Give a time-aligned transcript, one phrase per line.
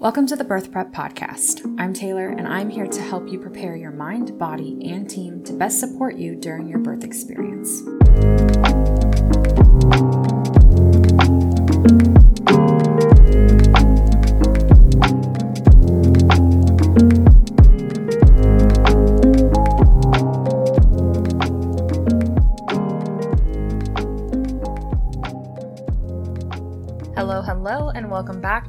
[0.00, 1.74] Welcome to the Birth Prep Podcast.
[1.76, 5.52] I'm Taylor, and I'm here to help you prepare your mind, body, and team to
[5.52, 7.82] best support you during your birth experience.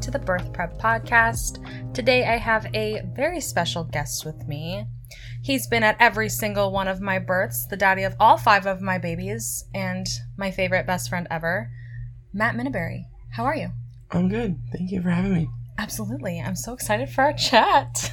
[0.10, 1.94] To the Birth Prep Podcast.
[1.94, 4.88] Today I have a very special guest with me.
[5.44, 8.82] He's been at every single one of my births, the daddy of all five of
[8.82, 11.70] my babies, and my favorite best friend ever,
[12.34, 13.04] Matt Minaberry.
[13.34, 13.70] How are you?
[14.10, 14.58] I'm good.
[14.72, 15.50] Thank you for having me.
[15.78, 16.42] Absolutely.
[16.42, 18.12] I'm so excited for our chat.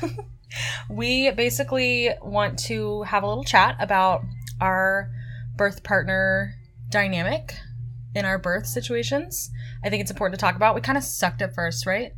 [0.90, 4.22] we basically want to have a little chat about
[4.60, 5.10] our
[5.56, 6.52] birth partner
[6.90, 7.54] dynamic
[8.16, 9.50] in our birth situations.
[9.84, 10.74] I think it's important to talk about.
[10.74, 12.12] We kind of sucked at first, right?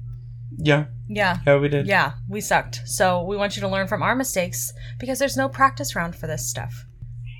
[0.56, 1.38] Yeah, Yeah.
[1.46, 1.86] yeah, we did.
[1.86, 2.82] Yeah, we sucked.
[2.86, 6.26] So we want you to learn from our mistakes because there's no practice round for
[6.26, 6.86] this stuff.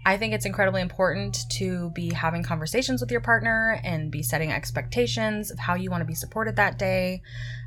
[0.05, 4.53] I think it's incredibly important to be having conversations with your partner and be setting
[4.53, 7.23] expectations of how you want to be supported that day.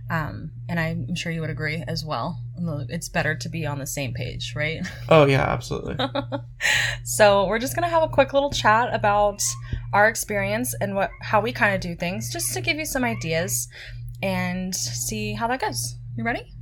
[0.09, 2.39] Um, and I'm sure you would agree as well.
[2.89, 4.81] It's better to be on the same page, right?
[5.07, 5.95] Oh yeah, absolutely.
[7.03, 9.41] so we're just gonna have a quick little chat about
[9.93, 13.03] our experience and what how we kind of do things, just to give you some
[13.03, 13.67] ideas
[14.23, 15.95] and see how that goes.
[16.15, 16.53] You ready?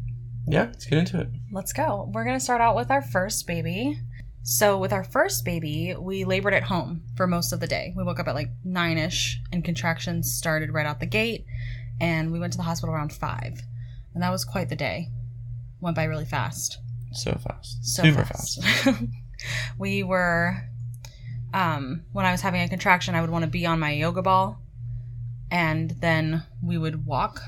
[0.48, 1.30] yeah, let's get into it.
[1.52, 2.10] Let's go.
[2.14, 4.00] We're gonna start out with our first baby.
[4.42, 7.94] So with our first baby, we labored at home for most of the day.
[7.96, 11.46] We woke up at like nine ish, and contractions started right out the gate,
[12.02, 13.62] and we went to the hospital around five,
[14.14, 15.10] and that was quite the day.
[15.82, 16.78] Went by really fast
[17.14, 17.86] So fast.
[17.86, 18.64] so Super fast.
[19.78, 20.64] we were
[21.54, 24.22] um when I was having a contraction, I would want to be on my yoga
[24.22, 24.60] ball
[25.52, 27.42] and then we would walk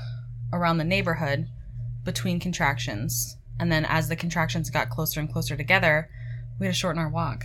[0.52, 1.46] around the neighborhood
[2.04, 3.36] between contractions.
[3.60, 6.10] And then as the contractions got closer and closer together,
[6.58, 7.44] we had to shorten our walk.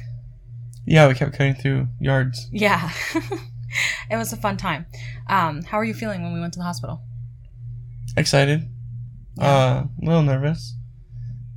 [0.85, 2.47] Yeah, we kept cutting through yards.
[2.51, 2.91] Yeah.
[4.09, 4.87] it was a fun time.
[5.27, 7.01] Um how are you feeling when we went to the hospital?
[8.15, 8.67] Excited.
[9.39, 10.73] Uh, a little nervous.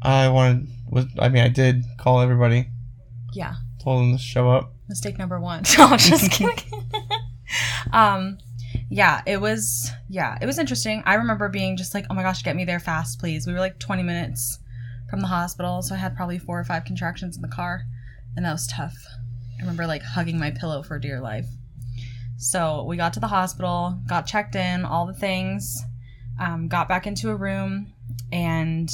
[0.03, 2.69] I wanted was I mean I did call everybody,
[3.33, 3.55] Yeah.
[3.83, 4.73] Told them to show up.
[4.89, 5.63] Mistake number one.
[5.79, 6.65] No, I'm just kidding.
[7.93, 8.39] um,
[8.89, 9.91] yeah, it was.
[10.09, 11.03] Yeah, it was interesting.
[11.07, 13.59] I remember being just like, "Oh my gosh, get me there fast, please." We were
[13.61, 14.59] like 20 minutes
[15.09, 17.83] from the hospital, so I had probably four or five contractions in the car,
[18.37, 18.95] and that was tough.
[19.59, 21.47] I remember like hugging my pillow for dear life.
[22.39, 25.83] So we got to the hospital, got checked in, all the things,
[26.41, 27.93] um, got back into a room,
[28.33, 28.91] and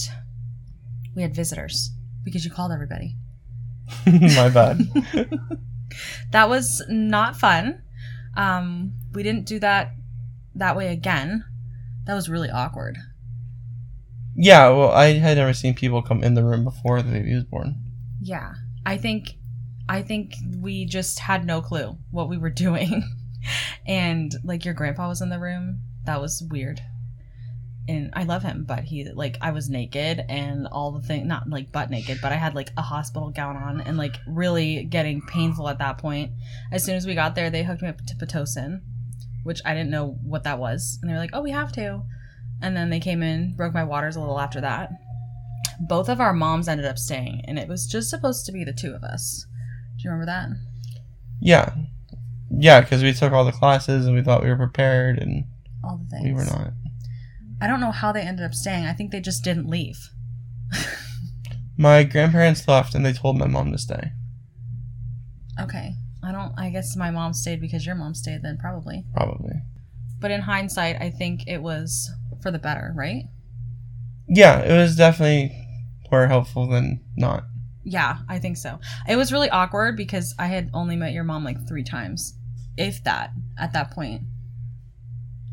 [1.14, 1.90] we had visitors
[2.24, 3.14] because you called everybody.
[4.06, 4.80] My bad.
[6.32, 7.82] that was not fun.
[8.36, 9.92] Um, we didn't do that
[10.54, 11.44] that way again.
[12.04, 12.98] That was really awkward.
[14.34, 17.44] yeah, well, I had never seen people come in the room before the baby was
[17.44, 17.76] born.
[18.20, 18.54] Yeah,
[18.84, 19.34] I think
[19.88, 23.02] I think we just had no clue what we were doing,
[23.86, 25.82] and like your grandpa was in the room.
[26.04, 26.80] That was weird.
[27.88, 31.48] And I love him, but he like I was naked and all the thing not
[31.48, 35.22] like butt naked, but I had like a hospital gown on and like really getting
[35.22, 36.32] painful at that point.
[36.72, 38.80] As soon as we got there, they hooked me up to pitocin,
[39.44, 42.02] which I didn't know what that was, and they were like, "Oh, we have to."
[42.60, 44.90] And then they came in, broke my waters a little after that.
[45.78, 48.72] Both of our moms ended up staying, and it was just supposed to be the
[48.72, 49.46] two of us.
[49.96, 50.48] Do you remember that?
[51.38, 51.72] Yeah,
[52.50, 55.44] yeah, because we took all the classes and we thought we were prepared, and
[55.84, 56.24] All the things.
[56.24, 56.72] we were not.
[57.60, 58.84] I don't know how they ended up staying.
[58.84, 60.10] I think they just didn't leave.
[61.78, 64.12] My grandparents left, and they told my mom to stay.
[65.60, 65.92] Okay.
[66.24, 66.52] I don't.
[66.58, 69.04] I guess my mom stayed because your mom stayed then, probably.
[69.14, 69.54] Probably.
[70.18, 72.10] But in hindsight, I think it was
[72.42, 73.24] for the better, right?
[74.26, 75.54] Yeah, it was definitely
[76.10, 77.44] more helpful than not.
[77.84, 78.80] Yeah, I think so.
[79.08, 82.36] It was really awkward because I had only met your mom like three times,
[82.76, 84.22] if that, at that point.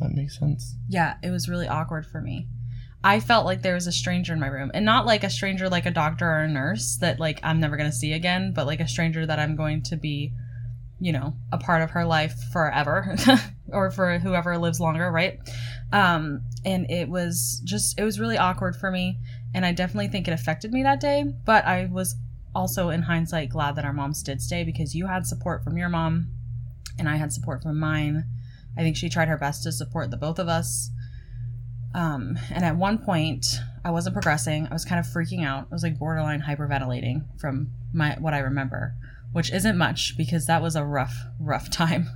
[0.04, 0.76] That makes sense.
[0.90, 2.48] Yeah, it was really awkward for me.
[3.06, 5.70] I felt like there was a stranger in my room, and not like a stranger
[5.70, 8.82] like a doctor or a nurse that like I'm never gonna see again, but like
[8.82, 10.34] a stranger that I'm going to be,
[11.00, 13.16] you know, a part of her life forever,
[13.70, 15.40] or for whoever lives longer, right?
[15.94, 19.20] Um, and it was just it was really awkward for me,
[19.54, 21.26] and I definitely think it affected me that day.
[21.46, 22.16] But I was
[22.54, 25.90] also, in hindsight, glad that our moms did stay because you had support from your
[25.90, 26.28] mom,
[27.00, 28.26] and I had support from mine.
[28.78, 30.90] I think she tried her best to support the both of us.
[31.94, 33.46] Um, and at one point,
[33.86, 34.68] I wasn't progressing.
[34.68, 35.68] I was kind of freaking out.
[35.72, 38.96] I was like borderline hyperventilating from my what I remember,
[39.32, 42.10] which isn't much because that was a rough, rough time.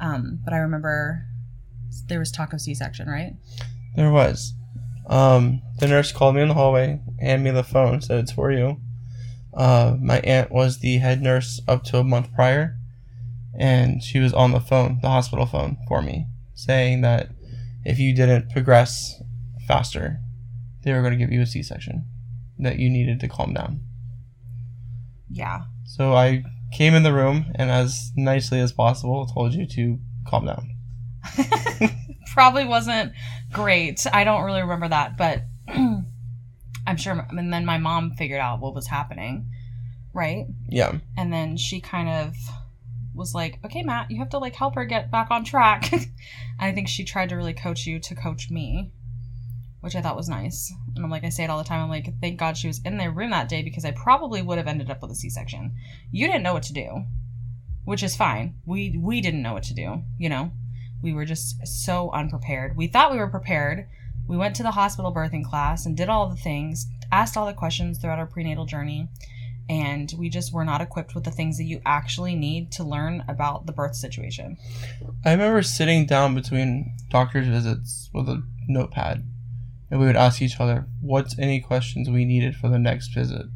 [0.00, 1.24] Um, but I remember
[2.06, 3.34] there was talk of C-section, right?
[3.96, 4.54] There was.
[5.08, 8.52] Um, the nurse called me in the hallway, handed me the phone, said it's for
[8.52, 8.80] you.
[9.54, 12.77] Uh, my aunt was the head nurse up to a month prior,
[13.58, 17.30] and she was on the phone, the hospital phone, for me, saying that
[17.84, 19.20] if you didn't progress
[19.66, 20.20] faster,
[20.84, 22.06] they were going to give you a C section,
[22.58, 23.80] that you needed to calm down.
[25.28, 25.64] Yeah.
[25.84, 30.46] So I came in the room and, as nicely as possible, told you to calm
[30.46, 30.76] down.
[32.32, 33.12] Probably wasn't
[33.52, 34.06] great.
[34.12, 37.26] I don't really remember that, but I'm sure.
[37.30, 39.50] And then my mom figured out what was happening,
[40.14, 40.46] right?
[40.68, 40.98] Yeah.
[41.16, 42.34] And then she kind of
[43.18, 45.92] was like, "Okay, Matt, you have to like help her get back on track."
[46.58, 48.92] I think she tried to really coach you to coach me,
[49.80, 50.72] which I thought was nice.
[50.94, 51.82] And I'm like, I say it all the time.
[51.82, 54.58] I'm like, thank God she was in their room that day because I probably would
[54.58, 55.74] have ended up with a C-section.
[56.10, 57.04] You didn't know what to do,
[57.84, 58.54] which is fine.
[58.64, 60.02] We we didn't know what to do.
[60.18, 60.52] You know,
[61.02, 62.76] we were just so unprepared.
[62.76, 63.88] We thought we were prepared.
[64.26, 67.52] We went to the hospital birthing class and did all the things, asked all the
[67.52, 69.08] questions throughout our prenatal journey
[69.68, 73.24] and we just were not equipped with the things that you actually need to learn
[73.28, 74.56] about the birth situation.
[75.24, 79.24] I remember sitting down between doctor's visits with a notepad,
[79.90, 83.46] and we would ask each other what's any questions we needed for the next visit.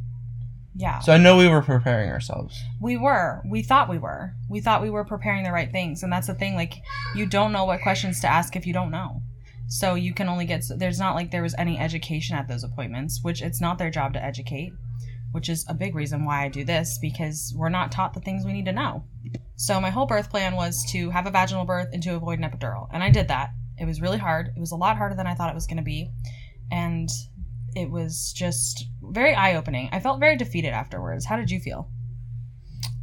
[0.75, 1.01] Yeah.
[1.01, 2.59] So I know we were preparing ourselves.
[2.81, 3.43] We were.
[3.45, 4.35] We thought we were.
[4.49, 6.03] We thought we were preparing the right things.
[6.03, 6.55] And that's the thing.
[6.55, 6.75] Like,
[7.15, 9.21] you don't know what questions to ask if you don't know.
[9.69, 13.21] So you can only get, there's not like there was any education at those appointments,
[13.23, 14.73] which it's not their job to educate
[15.33, 18.45] which is a big reason why I do this because we're not taught the things
[18.45, 19.05] we need to know.
[19.57, 22.51] So my whole birth plan was to have a vaginal birth and to avoid an
[22.51, 23.51] epidural, and I did that.
[23.79, 24.49] It was really hard.
[24.57, 26.11] It was a lot harder than I thought it was going to be,
[26.71, 27.09] and
[27.75, 29.89] it was just very eye-opening.
[29.93, 31.25] I felt very defeated afterwards.
[31.25, 31.91] How did you feel?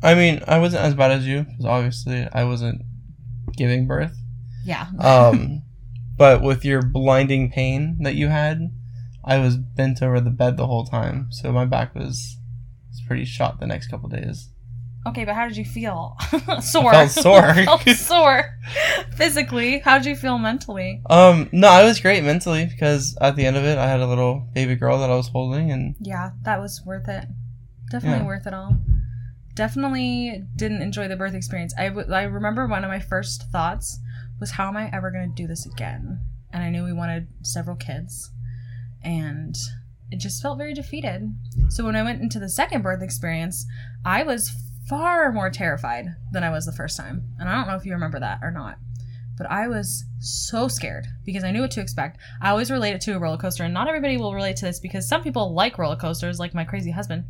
[0.01, 2.81] I mean, I wasn't as bad as you because obviously I wasn't
[3.55, 4.15] giving birth.
[4.63, 4.87] Yeah.
[4.99, 5.63] Um,
[6.17, 8.71] but with your blinding pain that you had,
[9.23, 12.37] I was bent over the bed the whole time, so my back was
[12.89, 14.49] was pretty shot the next couple days.
[15.07, 16.17] Okay, but how did you feel?
[16.61, 16.89] sore.
[16.93, 17.53] I felt sore.
[17.53, 18.43] Felt sore.
[19.15, 21.01] Physically, how did you feel mentally?
[21.09, 24.07] Um, no, I was great mentally because at the end of it, I had a
[24.07, 27.25] little baby girl that I was holding, and Yeah, that was worth it.
[27.91, 28.25] Definitely Yeah.
[28.27, 28.77] worth it all.
[29.55, 31.73] Definitely didn't enjoy the birth experience.
[31.77, 33.99] I, w- I remember one of my first thoughts
[34.39, 36.19] was, how am I ever going to do this again?
[36.51, 38.31] And I knew we wanted several kids.
[39.03, 39.55] And
[40.11, 41.33] it just felt very defeated.
[41.69, 43.65] So when I went into the second birth experience,
[44.05, 44.51] I was
[44.87, 47.23] far more terrified than I was the first time.
[47.37, 48.77] And I don't know if you remember that or not.
[49.37, 52.19] But I was so scared because I knew what to expect.
[52.41, 54.81] I always relate it to a roller coaster, and not everybody will relate to this
[54.81, 57.23] because some people like roller coasters, like my crazy husband.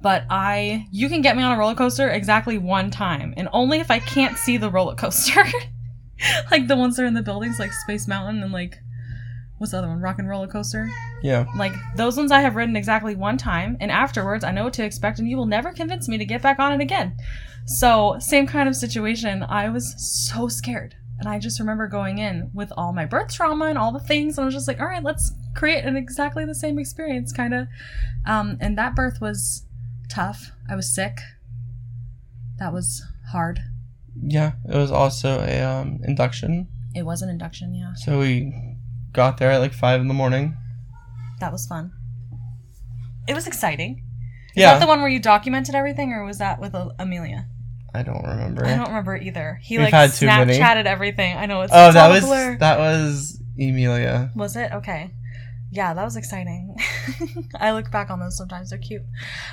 [0.00, 3.80] But I, you can get me on a roller coaster exactly one time, and only
[3.80, 5.44] if I can't see the roller coaster.
[6.50, 8.78] like the ones that are in the buildings, like Space Mountain and like,
[9.60, 10.00] what's the other one?
[10.00, 10.90] Rock 'n' Roller Coaster.
[11.22, 14.72] yeah, Like those ones I have ridden exactly one time, and afterwards I know what
[14.74, 17.14] to expect, and you will never convince me to get back on it again.
[17.66, 19.42] So, same kind of situation.
[19.42, 20.94] I was so scared.
[21.18, 24.38] And I just remember going in with all my birth trauma and all the things.
[24.38, 27.52] And I was just like, all right, let's create an exactly the same experience, kind
[27.52, 27.68] of.
[28.24, 29.66] Um, and that birth was
[30.08, 30.50] tough.
[30.70, 31.18] I was sick.
[32.58, 33.60] That was hard.
[34.22, 34.52] yeah.
[34.66, 37.92] It was also a um, induction, It was an induction, yeah.
[37.94, 38.69] so we
[39.12, 40.56] got there at like five in the morning.
[41.40, 41.92] That was fun.
[43.28, 44.02] It was exciting.
[44.54, 47.46] Is Yeah, that the one where you documented everything, or was that with uh, Amelia?
[47.94, 48.64] I don't remember.
[48.66, 49.58] I don't remember either.
[49.62, 50.58] He We've like had too many.
[50.58, 51.36] Snapchatted everything.
[51.36, 52.56] I know it's oh, that was blur.
[52.58, 54.30] that was Emilia.
[54.34, 55.12] Was it okay?
[55.72, 56.76] Yeah, that was exciting.
[57.54, 59.02] I look back on those sometimes; they're cute.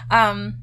[0.09, 0.61] Um,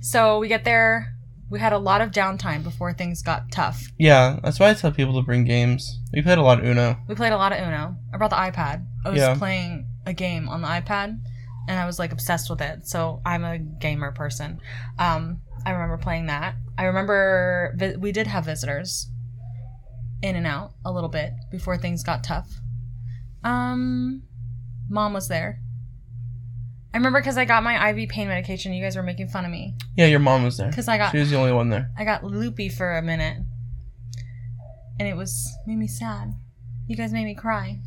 [0.00, 1.11] so we get there.
[1.52, 3.82] We had a lot of downtime before things got tough.
[3.98, 6.00] Yeah, that's why I tell people to bring games.
[6.10, 6.96] We played a lot of Uno.
[7.08, 7.94] We played a lot of Uno.
[8.12, 8.86] I brought the iPad.
[9.04, 9.34] I was Yeah.
[9.34, 11.20] playing a game on the iPad,
[11.68, 12.88] and I was like obsessed with it.
[12.88, 14.60] So I'm a gamer person.
[14.98, 16.54] Um, I remember playing that.
[16.78, 19.10] I remember vi- we did have visitors
[20.22, 22.48] in and out a little bit before things got tough.
[23.44, 24.22] Um,
[24.88, 25.60] mom was there.
[26.94, 28.72] I remember because I got my IV pain medication.
[28.72, 30.68] You guys were making fun of me Yeah, your mom was there.
[30.68, 31.90] because I got She was the only one there.
[31.96, 33.38] I got loopy for a minute.
[34.98, 36.34] And it was made me sad.
[36.86, 37.78] You guys made me cry.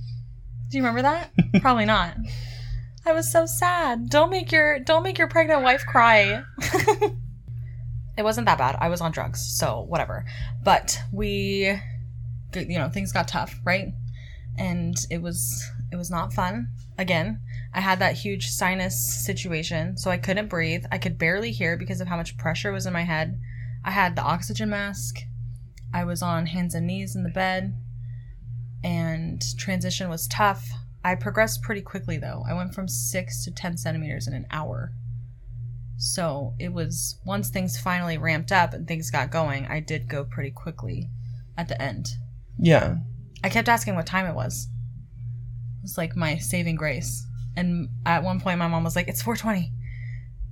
[0.69, 1.31] Do you remember that?
[1.61, 2.17] Probably not.
[3.05, 4.09] I was so sad.
[4.09, 6.43] Don't make your don't make your pregnant wife cry.
[8.17, 8.75] it wasn't that bad.
[8.79, 10.25] I was on drugs, so whatever.
[10.63, 11.79] But we
[12.55, 13.93] you know, things got tough, right?
[14.57, 15.63] And it was
[15.95, 16.67] it was not fun.
[16.97, 17.39] Again,
[17.73, 20.83] I had that huge sinus situation, so I couldn't breathe.
[20.91, 23.39] I could barely hear because of how much pressure was in my head.
[23.83, 25.19] I had the oxygen mask.
[25.93, 27.73] I was on hands and knees in the bed.
[28.83, 30.69] And transition was tough.
[31.03, 32.43] I progressed pretty quickly though.
[32.47, 34.91] I went from six to 10 centimeters in an hour.
[35.97, 40.25] So it was, once things finally ramped up and things got going, I did go
[40.25, 41.09] pretty quickly
[41.57, 42.09] at the end.
[42.59, 42.97] Yeah.
[43.45, 44.67] I kept asking what time it was.
[45.85, 47.27] Was like my saving grace.
[47.55, 49.69] And at one point, my mom was like, "It's 4:20,"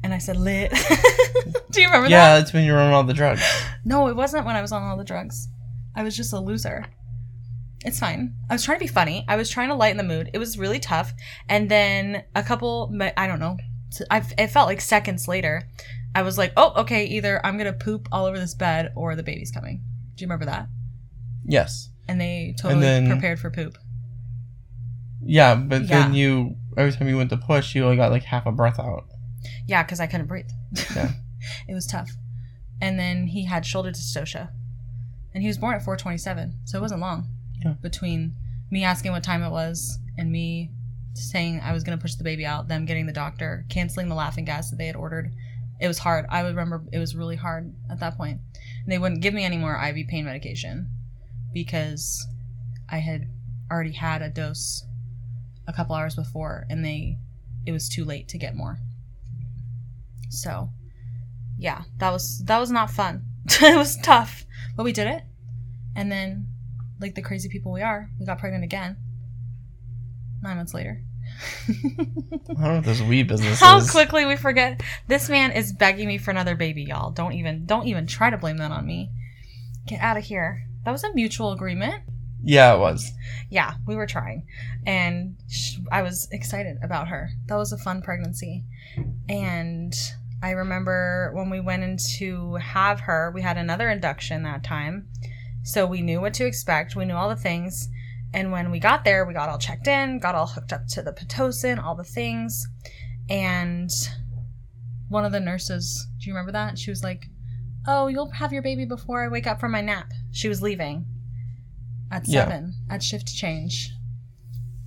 [0.04, 0.72] and I said, "Lit."
[1.72, 2.40] Do you remember Yeah, that?
[2.40, 3.42] that's when you were on all the drugs.
[3.84, 5.48] No, it wasn't when I was on all the drugs.
[5.96, 6.86] I was just a loser.
[7.84, 8.36] It's fine.
[8.48, 9.26] I was trying to be funny.
[9.28, 10.30] I was trying to lighten the mood.
[10.34, 11.14] It was really tough.
[11.50, 13.58] And then a couple, I don't know.
[14.12, 15.64] I it felt like seconds later,
[16.14, 17.06] I was like, "Oh, okay.
[17.06, 19.82] Either I'm gonna poop all over this bed, or the baby's coming."
[20.16, 20.68] Do you remember that?
[21.44, 21.90] Yes.
[22.08, 23.78] And they totally then- prepared for poop.
[25.26, 28.46] Yeah, but then you every time you went to push, you only got like half
[28.46, 29.06] a breath out.
[29.68, 30.50] Yeah, because I couldn't breathe.
[30.96, 31.12] Yeah.
[31.68, 32.12] it was tough.
[32.82, 34.50] And then he had shoulder dystocia.
[35.34, 37.28] And he was born at 427, so it wasn't long
[37.64, 37.74] Yeah.
[37.82, 38.36] between
[38.70, 40.72] me asking what time it was and me
[41.16, 44.16] saying I was going to push the baby out, them getting the doctor, canceling the
[44.16, 45.32] laughing gas that they had ordered.
[45.80, 46.26] It was hard.
[46.30, 48.40] I would remember it was really hard at that point.
[48.84, 50.90] And they wouldn't give me any more IV pain medication
[51.54, 52.26] because
[52.90, 53.28] I had
[53.72, 54.84] already had a dose
[55.68, 57.18] a couple hours before and they
[57.66, 58.78] it was too late to get more.
[60.30, 60.70] So,
[61.58, 63.24] yeah, that was that was not fun.
[63.48, 65.24] it was tough, but we did it.
[65.96, 66.48] And then,
[67.00, 68.98] like the crazy people we are, we got pregnant again.
[70.42, 71.02] Nine months later.
[71.68, 71.74] I
[72.48, 73.90] don't know this weed business How is.
[73.90, 74.82] quickly we forget.
[75.08, 77.12] This man is begging me for another baby, y'all.
[77.12, 79.10] Don't even don't even try to blame that on me.
[79.88, 80.66] Get out of here.
[80.84, 82.04] That was a mutual agreement.
[82.44, 83.10] Yeah, it was.
[83.50, 84.46] Yeah, we were trying.
[84.86, 85.38] And
[85.92, 87.30] I was excited about her.
[87.48, 88.66] That was a fun pregnancy.
[89.30, 89.94] And
[90.42, 95.08] I remember when we went in to have her, we had another induction that time.
[95.64, 96.98] So we knew what to expect.
[96.98, 97.88] We knew all the things.
[98.34, 101.02] And when we got there, we got all checked in, got all hooked up to
[101.02, 102.68] the Pitocin, all the things.
[103.30, 103.90] And
[105.08, 106.78] one of the nurses, do you remember that?
[106.78, 107.28] She was like,
[107.88, 110.12] Oh, you'll have your baby before I wake up from my nap.
[110.32, 111.06] She was leaving
[112.14, 112.46] at Yeah.
[112.46, 113.92] seven at shift change.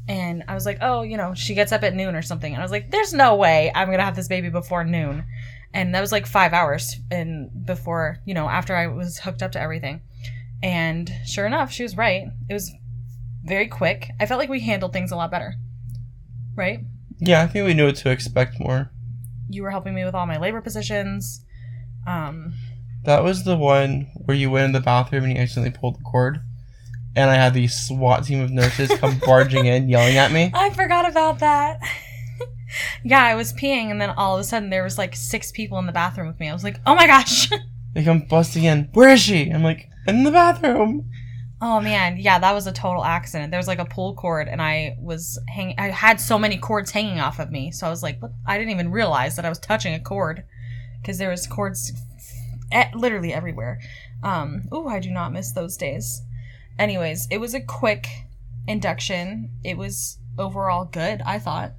[0.09, 2.53] And I was like, oh, you know, she gets up at noon or something.
[2.53, 5.25] And I was like, there's no way I'm going to have this baby before noon.
[5.75, 9.53] And that was like five hours and before, you know, after I was hooked up
[9.53, 10.01] to everything.
[10.63, 12.29] And sure enough, she was right.
[12.49, 12.73] It was
[13.45, 14.11] very quick.
[14.21, 15.55] I felt like we handled things a lot better.
[16.55, 16.81] Right?
[17.19, 18.91] Yeah, I think we knew what to expect more.
[19.51, 21.45] You were helping me with all my labor positions.
[22.07, 22.55] Um,
[23.05, 26.05] That was the one where you went in the bathroom and you accidentally pulled the
[26.05, 26.41] cord.
[27.17, 30.51] And I had the SWAT team of nurses come barging in, yelling at me.
[30.55, 31.81] I forgot about that.
[33.05, 35.79] yeah, I was peeing, and then all of a sudden there was like six people
[35.79, 36.51] in the bathroom with me.
[36.51, 37.51] I was like, oh my gosh.
[37.95, 38.91] They come busting in.
[38.93, 39.49] Where is she?
[39.49, 41.11] I'm like, in the bathroom.
[41.63, 43.51] oh man, yeah, that was a total accident.
[43.51, 45.77] There was like a pull cord, and I was hanging.
[45.79, 48.33] I had so many cords hanging off of me, so I was like, what?
[48.47, 50.45] I didn't even realize that I was touching a cord
[51.01, 51.91] because there was cords
[52.71, 53.81] e- literally everywhere.
[54.23, 56.21] Um, ooh, I do not miss those days.
[56.79, 58.07] Anyways, it was a quick
[58.67, 59.51] induction.
[59.65, 61.73] It was overall good, I thought.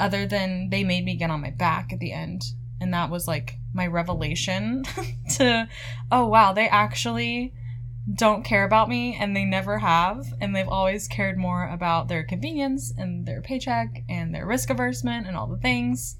[0.00, 2.42] Other than they made me get on my back at the end.
[2.80, 4.84] And that was like my revelation
[5.36, 5.68] to,
[6.10, 7.52] oh wow, they actually
[8.14, 10.24] don't care about me and they never have.
[10.40, 15.08] And they've always cared more about their convenience and their paycheck and their risk aversion
[15.08, 16.16] and all the things.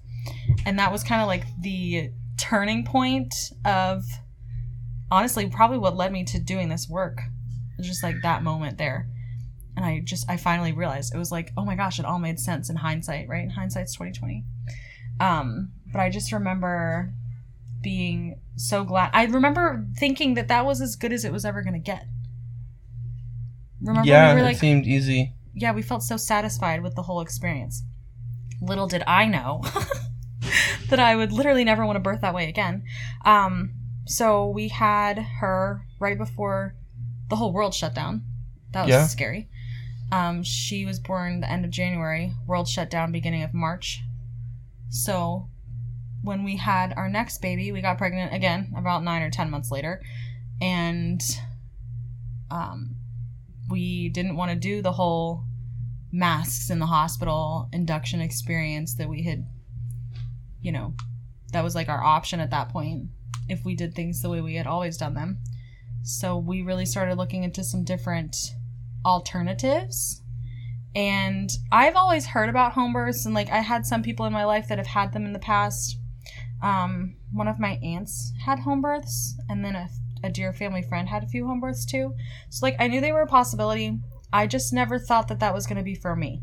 [0.66, 4.04] And that was kind of like the turning point of
[5.10, 7.22] honestly probably what led me to doing this work
[7.80, 9.08] just like that moment there
[9.76, 12.38] and i just i finally realized it was like oh my gosh it all made
[12.38, 14.44] sense in hindsight right In hindsight's 2020
[15.20, 17.12] um but i just remember
[17.82, 21.62] being so glad i remember thinking that that was as good as it was ever
[21.62, 22.06] going to get
[23.80, 25.32] remember yeah, we were it seemed easy.
[25.54, 27.82] yeah, we felt so satisfied with the whole experience.
[28.60, 29.62] Little did I know
[30.88, 32.84] that I would literally never want to birth that way again.
[33.24, 33.74] Um,
[34.06, 36.74] so we had her right before
[37.28, 38.24] the whole world shut down.
[38.72, 39.06] That was Yeah.
[39.06, 39.48] scary.
[40.10, 42.32] Um, she was born the end of January.
[42.46, 44.02] World shut down beginning of March.
[44.88, 45.48] So
[46.22, 49.70] when we had our next baby, we got pregnant again about nine or ten months
[49.70, 50.02] later,
[50.60, 51.22] and
[52.50, 52.96] um,
[53.68, 55.44] we didn't want to do the whole
[56.10, 59.46] masks in the hospital induction experience that we had
[60.62, 60.94] you know
[61.52, 63.08] that was like our option at that point
[63.46, 65.38] if we did things the way we had always done them
[66.02, 68.36] so we really started looking into some different
[69.04, 70.22] alternatives
[70.94, 74.44] and i've always heard about home births and like i had some people in my
[74.44, 75.98] life that have had them in the past
[76.60, 79.88] um, one of my aunts had home births and then a,
[80.24, 82.12] a dear family friend had a few home births too
[82.48, 83.98] so like I knew they were a possibility.
[84.32, 86.42] I just never thought that that was going to be for me.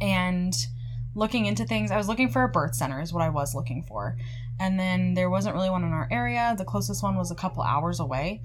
[0.00, 0.54] And
[1.14, 3.82] looking into things, I was looking for a birth center, is what I was looking
[3.82, 4.16] for.
[4.60, 6.54] And then there wasn't really one in our area.
[6.56, 8.42] The closest one was a couple hours away.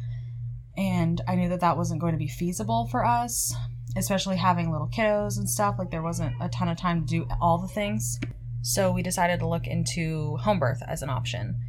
[0.77, 3.53] And I knew that that wasn't going to be feasible for us,
[3.95, 5.75] especially having little kiddos and stuff.
[5.79, 8.19] Like, there wasn't a ton of time to do all the things.
[8.61, 11.59] So we decided to look into home birth as an option.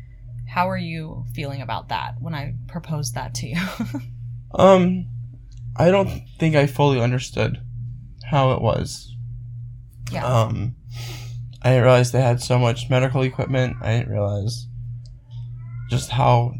[0.48, 3.58] How are you feeling about that when I proposed that to you?
[4.50, 5.06] Um,
[5.76, 7.60] I don't think I fully understood
[8.24, 9.14] how it was.
[10.10, 10.24] yeah.
[10.26, 10.74] Um,
[11.60, 13.76] I didn't realize they had so much medical equipment.
[13.82, 14.66] I didn't realize
[15.90, 16.54] just how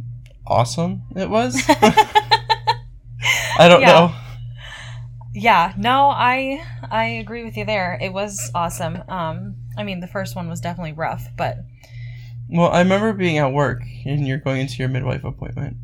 [0.47, 1.55] awesome it was.
[3.59, 3.87] I don't Yeah.
[3.89, 4.13] know.
[5.35, 7.99] Yeah, no, I I agree with you there.
[8.01, 9.03] It was awesome.
[9.09, 11.59] Um, I mean, the first one was definitely rough, but
[12.49, 15.77] Well, I remember being at work and you're going into your midwife appointment.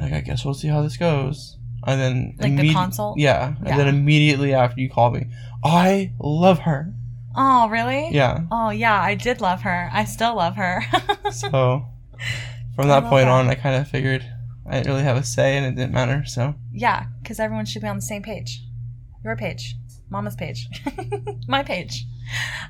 [0.00, 1.58] Like, I guess we'll see how this goes.
[1.86, 3.18] And then like the immedi- consult.
[3.18, 5.26] Yeah, and then immediately after you called me,
[5.62, 6.92] I love her.
[7.36, 8.08] Oh, really?
[8.10, 8.40] Yeah.
[8.50, 9.00] Oh, yeah.
[9.00, 9.88] I did love her.
[9.92, 10.82] I still love her.
[11.30, 11.86] So
[12.74, 13.30] from that point that.
[13.30, 14.24] on, I kind of figured
[14.70, 16.24] I didn't really have a say and it didn't matter.
[16.24, 18.62] So yeah, because everyone should be on the same page.
[19.24, 19.76] Your page,
[20.08, 20.68] Mama's page,
[21.48, 22.06] my page.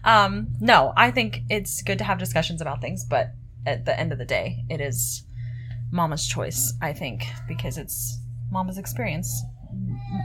[0.03, 3.35] Um, no, I think it's good to have discussions about things, but
[3.67, 5.25] at the end of the day, it is
[5.93, 6.73] Mama's choice.
[6.81, 8.19] I think because it's
[8.51, 9.45] Mama's experience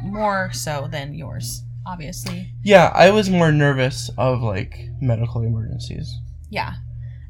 [0.04, 2.52] more so than yours, obviously.
[2.64, 6.18] yeah, I was more nervous of like medical emergencies.
[6.50, 6.74] Yeah.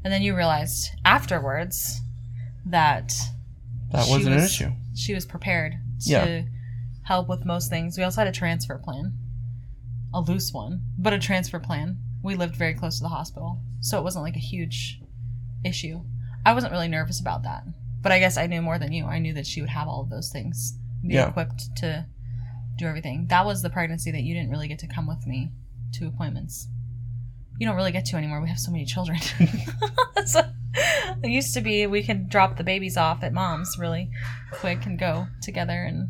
[0.04, 2.00] And then you realized afterwards
[2.68, 3.12] that
[3.96, 4.72] That wasn't an issue.
[4.96, 6.42] she was prepared to Yeah.
[7.04, 7.98] help with most things.
[7.98, 9.14] We also had a transfer plan,
[10.14, 11.98] a loose one, but a transfer plan.
[12.24, 15.02] We lived very close to the hospital, so it wasn't like a huge
[15.64, 16.04] issue.
[16.46, 17.64] I wasn't really nervous about that,
[18.02, 19.06] but I guess I knew more than you.
[19.06, 21.30] I knew that she would have all of those things, be Yeah.
[21.30, 22.06] equipped to
[22.78, 23.28] do everything.
[23.28, 25.52] That was the pregnancy that you didn't really get to come with me
[25.94, 26.68] to appointments.
[27.60, 28.42] You don't really get to anymore.
[28.42, 29.18] We have so many children.
[30.26, 30.42] so,
[30.76, 34.10] it used to be we could drop the babies off at mom's really
[34.52, 36.10] quick and go together, and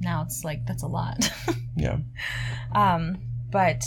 [0.00, 1.30] now it's like that's a lot.
[1.76, 1.98] Yeah.
[2.72, 3.18] um,
[3.50, 3.82] but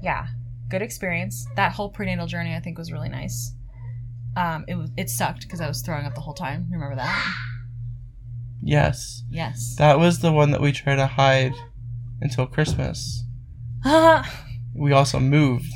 [0.00, 0.28] yeah,
[0.68, 1.44] good experience.
[1.56, 3.52] That whole prenatal journey I think was really nice.
[4.36, 6.68] Um, it was it sucked because I was throwing up the whole time.
[6.70, 7.34] Remember that?
[8.62, 9.24] Yes.
[9.28, 9.74] Yes.
[9.76, 11.54] That was the one that we tried to hide
[12.20, 13.24] until Christmas.
[14.76, 15.72] We also moved.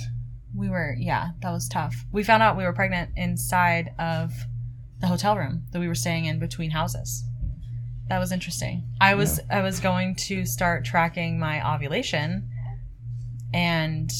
[0.59, 2.05] We were yeah that was tough.
[2.12, 4.33] We found out we were pregnant inside of
[5.01, 7.25] the hotel room that we were staying in between houses.
[8.09, 8.85] That was interesting.
[9.01, 12.49] I was i was going to start tracking my ovulation
[13.55, 14.11] and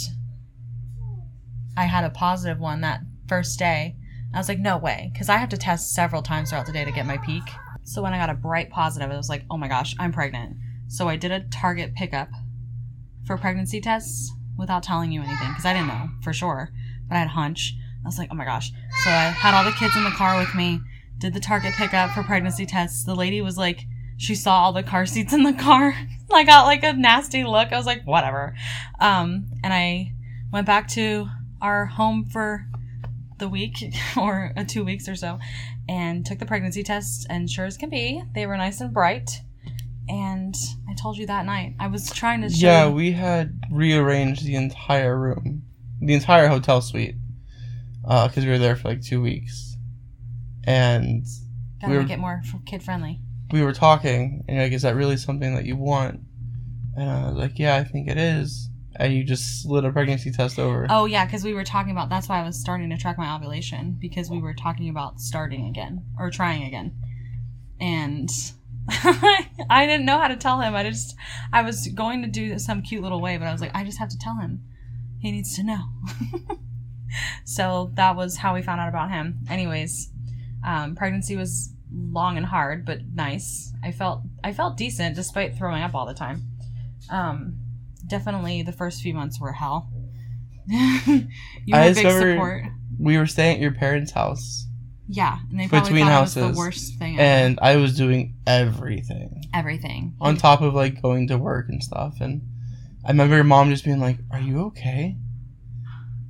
[1.77, 3.96] i had a positive one that first day.
[4.33, 6.85] I was like no way because i have to test several times throughout the day
[6.85, 7.44] to get my peak.
[7.83, 10.57] So when i got a bright positive i was like oh my gosh i'm pregnant.
[10.87, 12.31] So i did a target pickup
[13.27, 16.71] for pregnancy tests without telling you anything because I didn't know for sure,
[17.09, 17.75] but I had a hunch.
[18.05, 18.71] I was like, oh my gosh.
[19.05, 20.81] So I had all the kids in the car with me,
[21.18, 23.05] did the Target pickup for pregnancy tests.
[23.05, 25.94] The lady was like, she saw all the car seats in the car.
[26.33, 27.73] I got like a nasty look.
[27.73, 28.55] I was like, whatever.
[29.01, 30.12] Um, and I
[30.53, 31.29] went back to
[31.61, 32.66] our home for
[33.38, 33.77] the week
[34.16, 35.38] or uh, two weeks or so
[35.88, 37.27] and took the pregnancy tests.
[37.31, 39.40] And sure as can be, they were nice and bright.
[40.09, 40.55] And
[40.98, 41.74] told you that night.
[41.78, 45.62] I was trying to show Yeah, we had rearranged the entire room,
[46.00, 47.16] the entire hotel suite,
[48.04, 49.76] uh, because we were there for like two weeks,
[50.64, 51.24] and
[51.80, 53.20] Gotta we make were- it more kid friendly.
[53.52, 56.20] we were talking, and you're like, "Is that really something that you want?"
[56.96, 60.32] And I was like, "Yeah, I think it is." And you just slid a pregnancy
[60.32, 60.87] test over.
[60.90, 62.08] Oh yeah, because we were talking about.
[62.08, 65.66] That's why I was starting to track my ovulation because we were talking about starting
[65.66, 66.92] again or trying again,
[67.80, 68.28] and
[69.70, 70.74] I didn't know how to tell him.
[70.74, 71.14] I just
[71.53, 73.98] I was going to do some cute little way, but I was like, I just
[73.98, 74.62] have to tell him.
[75.20, 75.85] He needs to know.
[77.44, 79.40] so that was how we found out about him.
[79.51, 80.11] Anyways,
[80.64, 83.72] um, pregnancy was long and hard, but nice.
[83.83, 86.42] I felt I felt decent despite throwing up all the time.
[87.11, 87.59] Um,
[88.07, 89.90] definitely the first few months were hell.
[90.68, 91.29] you
[91.72, 92.64] I big support.
[92.98, 94.66] We were staying at your parents' house,
[95.09, 97.23] Yeah, and they probably Between thought it was houses, the worst thing ever.
[97.23, 100.14] and I was doing everything everything.
[100.21, 102.16] on top of like going to work and stuff.
[102.21, 102.42] And
[103.05, 105.16] I remember your mom just being like, "Are you okay?"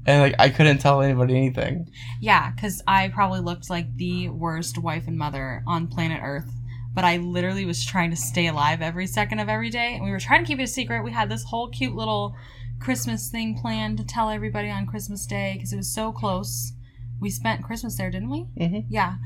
[0.06, 1.90] And like I couldn't tell anybody anything.
[2.20, 6.50] Yeah, because I probably looked like the worst wife and mother on planet Earth.
[6.94, 9.94] But I literally was trying to stay alive every second of every day.
[9.94, 11.04] And we were trying to keep it a secret.
[11.04, 12.34] We had this whole cute little
[12.80, 16.72] Christmas thing planned to tell everybody on Christmas Day because it was so close.
[17.20, 18.46] We spent Christmas there, didn't we?
[18.58, 18.86] Mhm.
[18.88, 19.16] Yeah.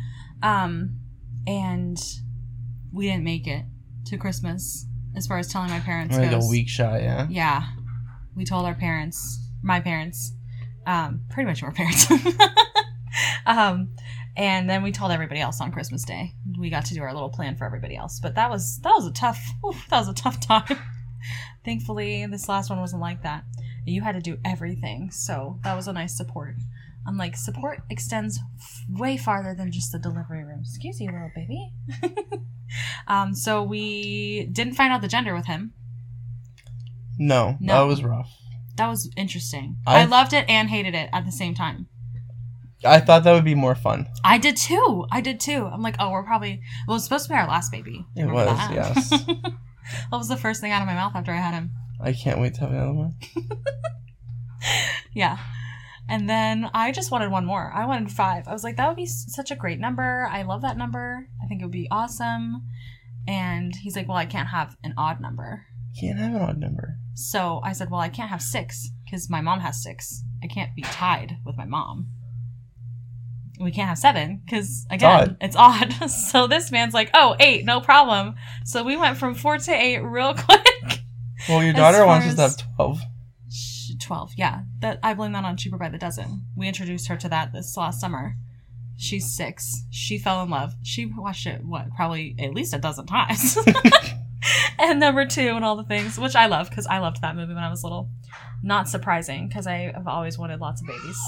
[0.42, 0.98] Um,
[1.46, 1.98] and
[2.92, 3.64] we didn't make it
[4.07, 6.46] to Christmas as far as telling my parents Like goes.
[6.46, 7.26] a week shot, yeah.
[7.31, 7.66] Yeah.
[8.35, 10.33] We told our parents, my parents,
[10.87, 12.11] um, pretty much our parents.
[13.46, 13.90] um,
[14.37, 16.33] and then we told everybody else on Christmas Day.
[16.59, 18.18] We got to do our little plan for everybody else.
[18.20, 20.78] But that was that was a tough oof, that was a tough time.
[21.64, 23.44] Thankfully, this last one wasn't like that.
[23.85, 26.55] You had to do everything, so that was a nice support.
[27.07, 30.61] I'm like, support extends f- way farther than just the delivery room.
[30.61, 31.71] Excuse you, little baby.
[33.09, 35.73] um, so we didn't find out the gender with him.
[37.19, 37.75] No, No.
[37.75, 38.31] that was rough.
[38.77, 39.77] That was interesting.
[39.87, 41.87] I- I, loved it and hated it at the same time.
[42.85, 44.09] I thought that would be more fun.
[44.25, 45.07] I did too.
[45.12, 45.67] I did too.
[45.73, 46.97] I'm like, oh, we're probably well.
[46.97, 48.05] It's supposed to be our last baby.
[48.17, 48.73] It Remember was, that?
[48.75, 49.11] yes.
[49.27, 49.53] that
[50.11, 51.71] was the first thing out of my mouth after I had him.
[52.01, 53.15] I can't wait to have another one.
[55.15, 55.38] Yeah.
[56.09, 57.73] And then I just wanted one more.
[57.75, 58.47] I wanted five.
[58.47, 60.29] I was like, that would be such a great number.
[60.31, 61.29] I love that number.
[61.43, 62.62] I think it would be awesome.
[63.27, 65.67] And he's like, well, I can't have an odd number.
[65.99, 66.97] Can't have an odd number.
[67.15, 70.23] So I said, well, I can't have six because my mom has six.
[70.43, 72.09] I can't be tied with my mom.
[73.61, 75.93] We can't have seven because, again, it's odd.
[76.11, 78.35] so this man's like, oh, eight, no problem.
[78.65, 81.01] So we went from four to eight real quick.
[81.49, 83.01] Well, your daughter wants us to have twelve.
[84.03, 84.62] Sh- 12, yeah.
[84.81, 86.47] That I blame that on Cheaper by the Dozen.
[86.57, 88.37] We introduced her to that this last summer.
[88.97, 89.85] She's six.
[89.91, 90.75] She fell in love.
[90.83, 93.57] She watched it, what, probably at least a dozen times.
[94.79, 97.55] and number two and all the things, which I love because I loved that movie
[97.55, 98.11] when I was little.
[98.62, 101.19] Not surprising because I have always wanted lots of babies.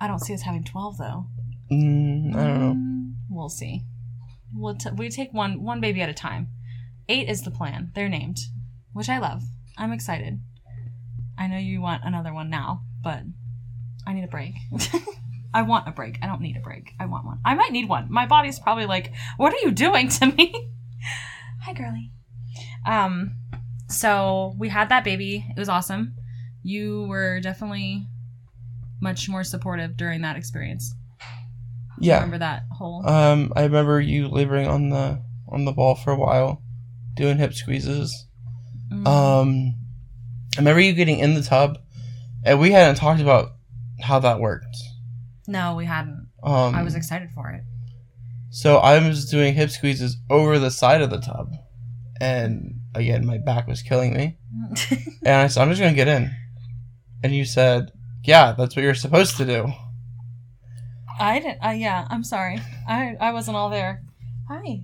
[0.00, 1.26] I don't see us having 12 though.
[1.70, 2.74] Mm, I don't know.
[2.74, 3.82] Mm, We'll see.
[4.54, 6.48] We'll t- we take one one baby at a time.
[7.08, 7.92] Eight is the plan.
[7.94, 8.38] They're named,
[8.92, 9.42] which I love.
[9.76, 10.40] I'm excited.
[11.38, 13.22] I know you want another one now, but
[14.06, 14.54] I need a break.
[15.54, 16.18] I want a break.
[16.20, 16.92] I don't need a break.
[16.98, 17.38] I want one.
[17.44, 18.08] I might need one.
[18.10, 20.52] My body's probably like, "What are you doing to me?"
[21.62, 22.10] Hi, girly.
[22.84, 23.36] Um,
[23.88, 25.46] so we had that baby.
[25.48, 26.14] It was awesome.
[26.62, 28.06] You were definitely
[29.00, 30.94] much more supportive during that experience.
[32.00, 32.16] Yeah.
[32.16, 36.16] Remember that whole Um, I remember you laboring on the on the ball for a
[36.16, 36.62] while,
[37.14, 38.26] doing hip squeezes.
[38.92, 39.06] Mm.
[39.06, 39.74] Um,
[40.56, 41.78] I remember you getting in the tub,
[42.44, 43.50] and we hadn't talked about
[44.00, 44.76] how that worked.
[45.46, 46.28] no, we hadn't.
[46.42, 47.62] Um, I was excited for it.
[48.50, 51.52] so I was doing hip squeezes over the side of the tub,
[52.20, 54.36] and again my back was killing me.
[55.24, 56.30] And I said, I'm just gonna get in,
[57.22, 57.90] and you said,
[58.24, 59.72] Yeah, that's what you're supposed to do.
[61.20, 61.58] I didn't.
[61.64, 62.60] Uh, yeah, I'm sorry.
[62.88, 64.02] I I wasn't all there.
[64.48, 64.80] Hi.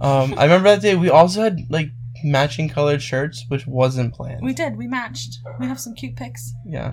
[0.00, 1.88] Um, I remember that day we also had like
[2.24, 4.40] matching colored shirts, which wasn't planned.
[4.42, 4.76] We did.
[4.76, 5.38] We matched.
[5.60, 6.52] We have some cute pics.
[6.66, 6.92] yeah.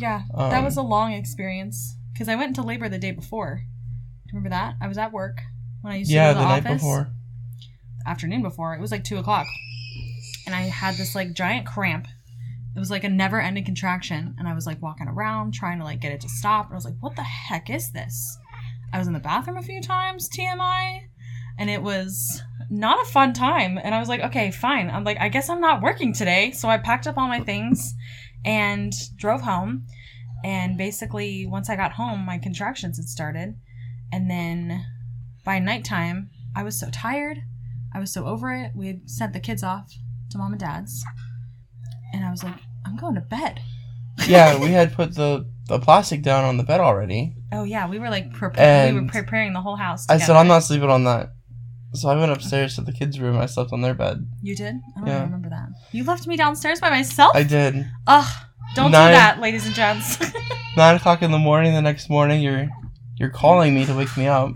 [0.00, 3.62] Yeah, Um, that was a long experience because I went into labor the day before.
[3.62, 3.62] Do
[4.26, 4.74] you remember that?
[4.80, 5.38] I was at work
[5.82, 6.82] when I used to Yeah, go to the the, night office.
[6.82, 7.12] before.
[8.06, 8.74] Afternoon before.
[8.74, 9.46] It was like two o'clock,
[10.46, 12.06] and I had this like giant cramp.
[12.76, 16.00] It was like a never-ending contraction, and I was like walking around trying to like
[16.00, 16.66] get it to stop.
[16.66, 18.36] And I was like, "What the heck is this?"
[18.92, 21.02] I was in the bathroom a few times, TMI,
[21.56, 23.78] and it was not a fun time.
[23.82, 26.68] And I was like, "Okay, fine." I'm like, "I guess I'm not working today." So
[26.68, 27.94] I packed up all my things
[28.44, 29.86] and drove home.
[30.44, 33.54] And basically, once I got home, my contractions had started.
[34.12, 34.84] And then
[35.44, 37.38] by nighttime, I was so tired.
[37.94, 38.72] I was so over it.
[38.74, 39.90] We had sent the kids off
[40.30, 41.04] to mom and dad's.
[42.12, 43.60] And I was like, I'm going to bed.
[44.28, 47.34] yeah, we had put the the plastic down on the bed already.
[47.50, 47.88] Oh, yeah.
[47.88, 48.94] We were like, preparing.
[48.94, 50.04] we were preparing the whole house.
[50.10, 51.30] I said I'm not sleeping on that.
[51.94, 53.38] So I went upstairs to the kids' room.
[53.38, 54.26] I slept on their bed.
[54.42, 54.76] You did?
[54.76, 55.22] Oh, I don't Yeah.
[55.22, 55.68] remember that.
[55.92, 57.34] You left me downstairs by myself?
[57.36, 57.86] I did.
[58.06, 58.26] Ugh.
[58.74, 60.18] Don't Nine- do that, ladies and gents.
[60.76, 61.72] Nine o'clock in the morning.
[61.74, 62.68] The next morning, you're
[63.16, 64.52] you're calling me to wake me up.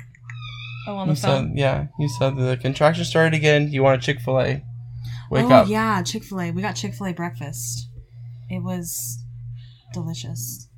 [0.88, 1.48] oh, on the You phone.
[1.50, 1.86] said, yeah.
[1.98, 3.70] You said the contraction started again.
[3.70, 4.64] You want a Chick Fil A?
[5.30, 5.68] Wake oh, up.
[5.68, 6.02] yeah.
[6.02, 6.50] Chick fil A.
[6.50, 7.88] We got Chick fil A breakfast.
[8.50, 9.22] It was
[9.92, 10.68] delicious.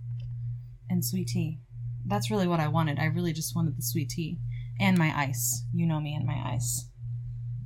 [0.90, 1.60] And sweet tea.
[2.04, 2.98] That's really what I wanted.
[2.98, 4.38] I really just wanted the sweet tea.
[4.80, 5.64] And my ice.
[5.74, 6.88] You know me and my ice.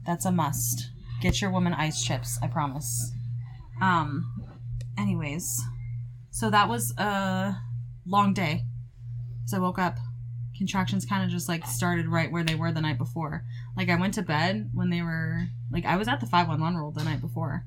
[0.04, 0.90] That's a must.
[1.22, 3.12] Get your woman ice chips, I promise.
[3.80, 4.30] Um,
[4.98, 5.62] anyways.
[6.30, 7.56] So that was a
[8.04, 8.64] long day.
[9.46, 9.96] So I woke up.
[10.58, 13.44] Contractions kind of just like started right where they were the night before.
[13.76, 16.92] Like I went to bed when they were like I was at the 511 rule
[16.92, 17.64] the night before.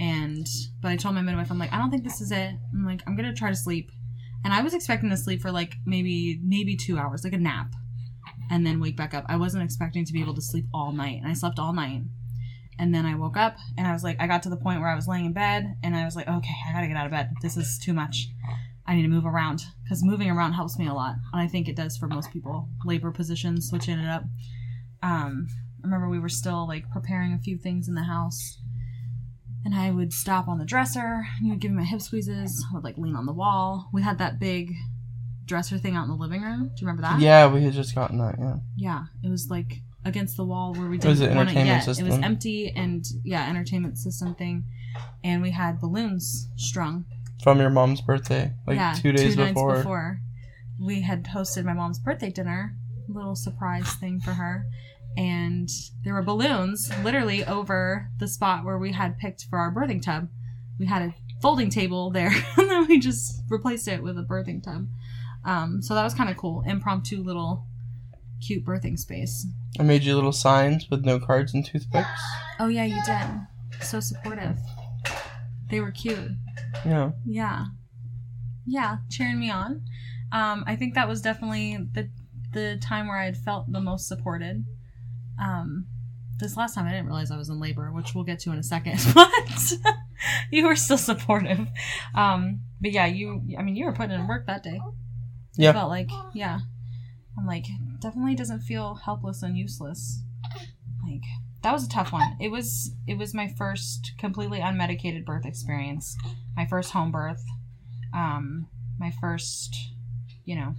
[0.00, 0.46] And
[0.80, 2.54] but I told my midwife I'm like I don't think this is it.
[2.72, 3.90] I'm like I'm going to try to sleep.
[4.44, 7.72] And I was expecting to sleep for like maybe maybe 2 hours, like a nap.
[8.50, 9.24] And then wake back up.
[9.28, 11.20] I wasn't expecting to be able to sleep all night.
[11.20, 12.02] And I slept all night.
[12.78, 14.88] And then I woke up and I was like I got to the point where
[14.88, 17.06] I was laying in bed and I was like okay, I got to get out
[17.06, 17.30] of bed.
[17.42, 18.28] This is too much.
[18.86, 21.68] I need to move around because moving around helps me a lot, and I think
[21.68, 22.68] it does for most people.
[22.86, 24.22] Labor positions, switching it up.
[25.02, 25.48] Um,
[25.82, 28.58] I remember we were still like preparing a few things in the house.
[29.64, 31.26] And I would stop on the dresser.
[31.42, 32.64] You would give me my hip squeezes.
[32.70, 33.90] I would like lean on the wall.
[33.92, 34.72] We had that big
[35.48, 36.68] dresser thing out in the living room.
[36.68, 37.20] Do you remember that?
[37.20, 38.36] Yeah, we had just gotten that.
[38.38, 38.56] Yeah.
[38.76, 39.04] Yeah.
[39.24, 41.86] It was like against the wall where we It was didn't an want it entertainment
[41.86, 41.98] yet.
[41.98, 44.64] It was empty and yeah, entertainment system thing.
[45.24, 47.04] And we had balloons strung
[47.42, 49.76] From your mom's birthday, like yeah, two days nights before.
[49.76, 50.20] before.
[50.80, 52.76] We had hosted my mom's birthday dinner,
[53.08, 54.64] little surprise thing for her,
[55.16, 55.68] and
[56.04, 60.28] there were balloons literally over the spot where we had picked for our birthing tub.
[60.78, 64.62] We had a folding table there, and then we just replaced it with a birthing
[64.62, 64.86] tub.
[65.48, 67.64] Um, so that was kind of cool, impromptu little
[68.46, 69.46] cute birthing space.
[69.80, 72.20] I made you little signs with no cards and toothpicks.
[72.60, 73.82] Oh yeah, you did.
[73.82, 74.58] So supportive.
[75.70, 76.32] They were cute.
[76.84, 77.12] Yeah.
[77.24, 77.64] Yeah.
[78.66, 79.82] Yeah, cheering me on.
[80.32, 82.10] Um, I think that was definitely the
[82.52, 84.66] the time where I had felt the most supported.
[85.40, 85.86] Um,
[86.38, 88.58] this last time I didn't realize I was in labor, which we'll get to in
[88.58, 89.72] a second, but
[90.50, 91.68] you were still supportive.
[92.14, 94.78] Um, but yeah, you I mean you were putting in work that day.
[95.58, 95.70] Yeah.
[95.70, 96.60] I felt like yeah.
[97.36, 97.66] I'm like,
[98.00, 100.22] definitely doesn't feel helpless and useless.
[101.04, 101.22] Like
[101.62, 102.36] that was a tough one.
[102.40, 106.16] It was it was my first completely unmedicated birth experience.
[106.56, 107.44] My first home birth.
[108.14, 108.68] Um
[108.98, 109.74] my first,
[110.44, 110.74] you know.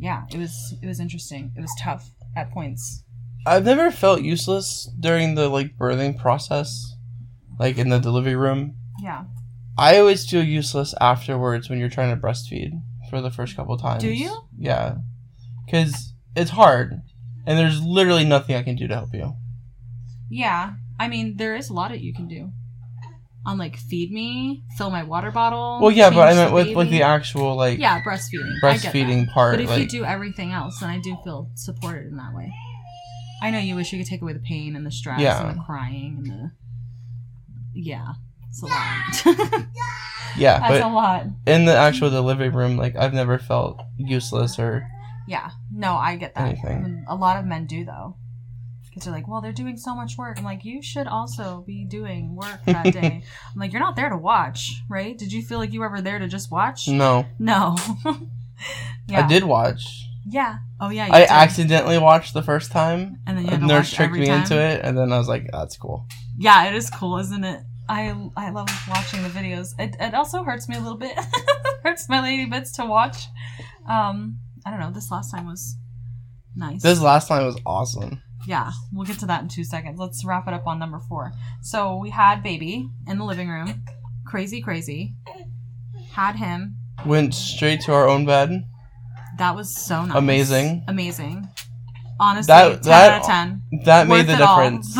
[0.00, 1.52] Yeah, it was it was interesting.
[1.56, 3.04] It was tough at points.
[3.46, 6.94] I've never felt useless during the like birthing process,
[7.58, 8.76] like in the delivery room.
[9.00, 9.24] Yeah.
[9.76, 12.72] I always feel useless afterwards when you're trying to breastfeed
[13.08, 14.02] for the first couple times.
[14.02, 14.42] Do you?
[14.56, 14.96] Yeah,
[15.64, 17.00] because it's hard,
[17.46, 19.34] and there's literally nothing I can do to help you.
[20.30, 20.74] Yeah.
[21.00, 22.50] I mean, there is a lot that you can do.
[23.46, 25.78] On like feed me, fill my water bottle.
[25.80, 28.58] Well, yeah, but I meant with like the actual like yeah breastfeeding.
[28.62, 28.92] I get that.
[28.92, 29.54] breastfeeding part.
[29.54, 32.52] But if like, you do everything else, then I do feel supported in that way.
[33.40, 35.48] I know you wish you could take away the pain and the stress Yeah.
[35.48, 36.50] and the crying and the.
[37.74, 38.14] Yeah,
[38.48, 39.66] it's a lot.
[40.36, 41.26] yeah, That's a lot.
[41.46, 44.86] in the actual delivery room, like I've never felt useless or
[45.26, 46.48] Yeah, no, I get that.
[46.48, 47.04] Anything.
[47.08, 48.16] A lot of men do though,
[48.88, 50.38] because they're like, well, they're doing so much work.
[50.38, 53.22] I'm like, you should also be doing work that day.
[53.54, 55.16] I'm like, you're not there to watch, right?
[55.18, 56.88] Did you feel like you were ever there to just watch?
[56.88, 57.26] no.
[57.38, 57.76] No.
[59.08, 59.24] yeah.
[59.24, 60.04] I did watch.
[60.30, 60.58] Yeah.
[60.80, 61.06] Oh yeah.
[61.06, 61.30] you I did.
[61.30, 63.18] accidentally watched the first time.
[63.26, 64.42] And then you A had to nurse tricked me time.
[64.42, 66.06] into it, and then I was like, "That's cool."
[66.36, 67.62] Yeah, it is cool, isn't it?
[67.88, 69.68] I I love watching the videos.
[69.78, 71.16] It, it also hurts me a little bit.
[71.82, 73.26] hurts my lady bits to watch.
[73.88, 74.90] Um, I don't know.
[74.90, 75.76] This last time was
[76.54, 76.82] nice.
[76.82, 78.20] This last time was awesome.
[78.46, 79.98] yeah, we'll get to that in two seconds.
[79.98, 81.32] Let's wrap it up on number four.
[81.62, 83.84] So we had baby in the living room,
[84.26, 85.14] crazy, crazy.
[86.12, 86.76] Had him.
[87.06, 88.64] Went straight to our own bed.
[89.38, 90.16] That was so nice.
[90.16, 90.84] Amazing.
[90.88, 91.48] Amazing.
[92.20, 93.62] Honestly, That- ten that- out of ten.
[93.84, 94.98] That made Worth the difference.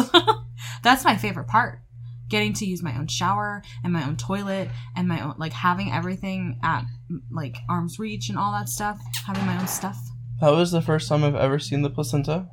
[0.84, 1.80] That's my favorite part.
[2.28, 5.90] Getting to use my own shower and my own toilet and my own like having
[5.92, 6.84] everything at
[7.30, 8.98] like arm's reach and all that stuff.
[9.26, 9.96] Having my own stuff.
[10.40, 12.48] That was the first time I've ever seen the placenta.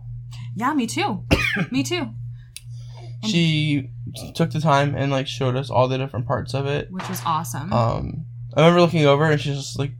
[0.55, 1.23] Yeah, me too.
[1.71, 2.07] me too.
[3.21, 3.91] And- She
[4.35, 6.87] took the time and like showed us all the different parts of it.
[6.91, 7.71] Which was awesome.
[7.73, 9.91] Um, I remember looking over and she's just like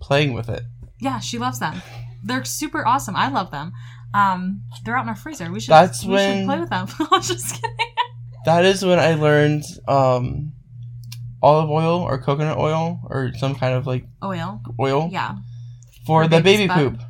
[0.00, 0.62] playing with it.
[1.00, 1.80] yeah, she loves them.
[2.24, 3.16] They're super awesome.
[3.16, 3.72] I love them.
[4.12, 5.50] Um, they're out in our freezer.
[5.52, 6.86] We should That's we when- should play with them.
[6.98, 7.89] I was just kidding.
[8.44, 10.52] That is when I learned um,
[11.42, 14.60] olive oil or coconut oil or some kind of like Oil.
[14.80, 15.34] oil Yeah.
[16.06, 17.00] for, For the baby poop.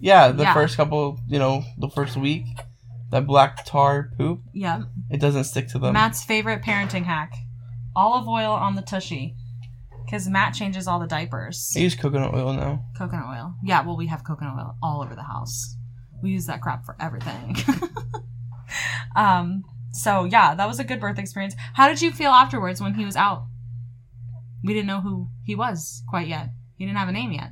[0.00, 0.54] Yeah, the Yeah.
[0.54, 2.44] first couple, you know, the first week,
[3.10, 4.82] that black tar poop, Yeah.
[5.10, 5.92] it doesn't stick to them.
[5.92, 7.32] Matt's favorite parenting hack:
[7.94, 9.36] olive oil on the tushy,
[10.04, 11.72] because Matt changes all the diapers.
[11.76, 12.84] I use coconut oil now.
[12.96, 13.54] Coconut oil.
[13.62, 15.76] Yeah, well, we have coconut oil all over the house.
[16.22, 17.56] We use that crap for everything.
[19.16, 19.62] um.
[19.92, 21.54] So yeah, that was a good birth experience.
[21.74, 23.46] How did you feel afterwards when he was out?
[24.64, 26.50] We didn't know who he was quite yet.
[26.76, 27.50] He didn't have a name yet.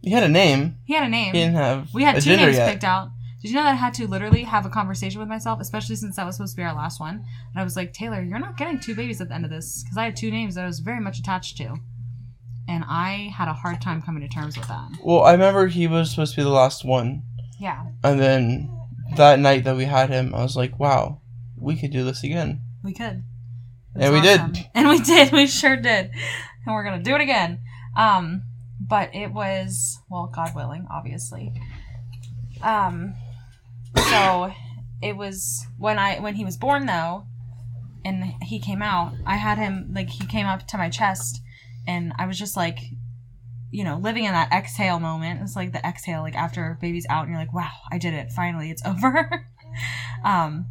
[0.00, 0.76] He had a name.
[0.84, 1.34] He had a name.
[1.34, 2.70] He didn't have We had two names yet.
[2.70, 3.08] picked out.
[3.40, 6.16] Did you know that I had to literally have a conversation with myself, especially since
[6.16, 7.16] that was supposed to be our last one?
[7.16, 9.82] And I was like, Taylor, you're not getting two babies at the end of this
[9.82, 11.76] because I had two names that I was very much attached to,
[12.68, 14.88] and I had a hard time coming to terms with that.
[15.02, 17.22] Well, I remember he was supposed to be the last one,
[17.60, 18.70] Yeah, and then
[19.16, 21.20] that night that we had him, I was like, "Wow,
[21.64, 23.24] we could do this again." we could.
[23.96, 24.40] And we did.
[24.74, 25.32] And we did.
[25.32, 26.10] We sure did.
[26.66, 27.60] And we're gonna do it again.
[27.96, 28.42] Um,
[28.80, 31.52] but it was well, God willing, obviously.
[32.62, 33.14] Um,
[33.96, 34.52] so
[35.02, 37.26] it was when I when he was born though,
[38.04, 39.14] and he came out.
[39.26, 41.40] I had him like he came up to my chest,
[41.86, 42.78] and I was just like,
[43.70, 45.40] you know, living in that exhale moment.
[45.42, 48.32] It's like the exhale, like after baby's out, and you're like, wow, I did it.
[48.32, 49.46] Finally, it's over.
[50.24, 50.66] um,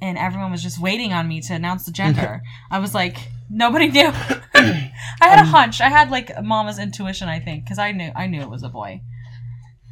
[0.00, 2.42] and everyone was just waiting on me to announce the gender.
[2.70, 3.16] I was like,
[3.50, 4.08] nobody knew.
[4.54, 5.80] I had a Um, hunch.
[5.80, 8.68] I had like mama's intuition, I think, because I knew I knew it was a
[8.68, 9.00] boy.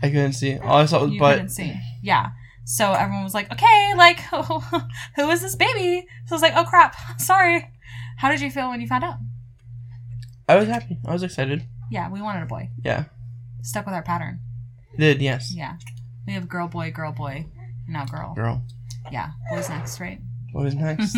[0.03, 0.59] I couldn't see.
[0.59, 1.35] All I saw was You butt.
[1.35, 1.75] couldn't see.
[2.03, 2.31] Yeah.
[2.65, 4.21] So everyone was like, okay, like,
[5.17, 6.07] who is this baby?
[6.27, 7.71] So I was like, oh crap, sorry.
[8.19, 9.17] How did you feel when you found out?
[10.49, 10.97] I was happy.
[11.07, 11.65] I was excited.
[11.91, 12.71] Yeah, we wanted a boy.
[12.85, 13.05] Yeah.
[13.63, 14.41] Stuck with our pattern.
[14.99, 15.53] Did yes.
[15.55, 15.77] Yeah.
[16.27, 17.47] We have girl, boy, girl, boy,
[17.89, 18.35] now girl.
[18.35, 18.63] Girl.
[19.13, 20.21] Yeah, boys next, right?
[20.53, 21.17] What was next?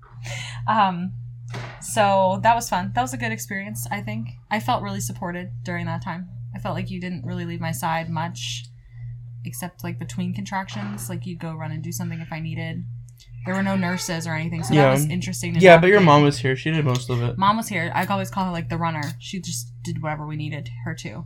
[0.68, 1.12] um,
[1.80, 2.92] so that was fun.
[2.94, 4.28] That was a good experience, I think.
[4.50, 6.28] I felt really supported during that time.
[6.54, 8.64] I felt like you didn't really leave my side much,
[9.44, 11.08] except like between contractions.
[11.08, 12.84] Like you'd go run and do something if I needed.
[13.46, 14.84] There were no nurses or anything, so Yeah.
[14.86, 15.54] that was interesting.
[15.56, 16.56] Yeah, but your mom was here.
[16.56, 17.36] She did most of it.
[17.36, 17.92] Mom was here.
[17.94, 19.02] I always call her like the runner.
[19.18, 21.24] She just did whatever we needed her to.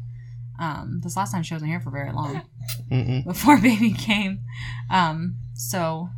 [0.59, 2.43] Um, this last time she wasn't here for very long
[2.91, 3.25] Mm-mm.
[3.25, 4.41] before baby came.
[4.91, 6.09] Um, so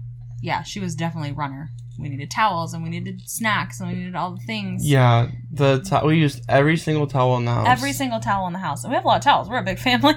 [0.42, 1.70] yeah, she was definitely runner.
[1.98, 4.88] We needed towels and we needed snacks and we needed all the things.
[4.88, 7.66] Yeah, the to- we used every single towel in the house.
[7.68, 8.83] Every single towel in the house.
[8.85, 9.50] And we have a lot of towels.
[9.50, 10.14] We're a big family.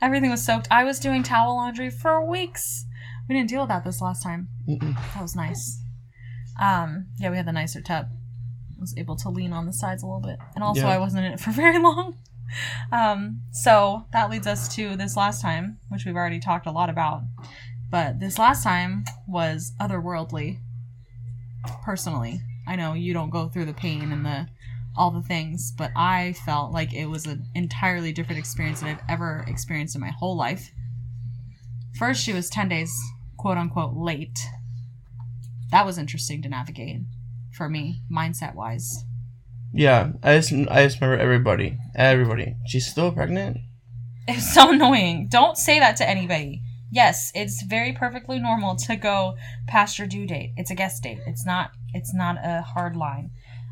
[0.00, 0.68] Everything was soaked.
[0.70, 2.86] I was doing towel laundry for weeks.
[3.28, 4.48] We didn't deal with that this last time.
[4.66, 4.94] Mm-mm.
[5.12, 5.78] That was nice.
[6.58, 8.06] Um, yeah, we had the nicer tub.
[8.10, 10.38] I was able to lean on the sides a little bit.
[10.54, 10.88] And also Yeah.
[10.94, 12.16] I wasn't in it for very long.
[12.92, 16.90] Um, so that leads us to this last time, which we've already talked a lot
[16.90, 17.22] about.
[17.90, 20.58] But this last time was otherworldly.
[21.84, 22.40] Personally.
[22.66, 24.48] I know you don't go through the pain and the
[24.96, 29.04] all the things, but I felt like it was an entirely different experience than I've
[29.08, 30.72] ever experienced in my whole life.
[31.96, 32.92] First, she was 10 days,
[33.36, 34.38] quote unquote, late.
[35.70, 37.02] That was interesting to navigate
[37.52, 39.04] for me, mindset wise.
[39.72, 42.56] Yeah, I just I just remember everybody, everybody.
[42.66, 43.58] She's still pregnant.
[44.26, 45.28] It's so annoying.
[45.28, 46.62] Don't say that to anybody.
[46.92, 49.36] Yes, it's very perfectly normal to go
[49.68, 50.52] past your due date.
[50.56, 51.20] It's a guest date.
[51.26, 53.30] It's not it's not a hard line.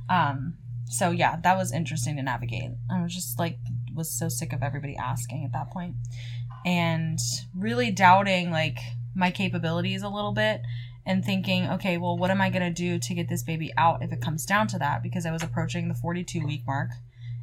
[0.09, 0.55] Um
[0.87, 2.71] so yeah, that was interesting to navigate.
[2.91, 3.59] I was just like
[3.95, 5.97] was so sick of everybody asking at that point
[6.65, 7.19] and
[7.57, 8.79] really doubting like
[9.15, 10.61] my capabilities a little bit
[11.09, 14.03] and thinking, okay, well, what am I going to do to get this baby out
[14.03, 15.03] if it comes down to that?
[15.03, 16.91] Because I was approaching the 42 week mark.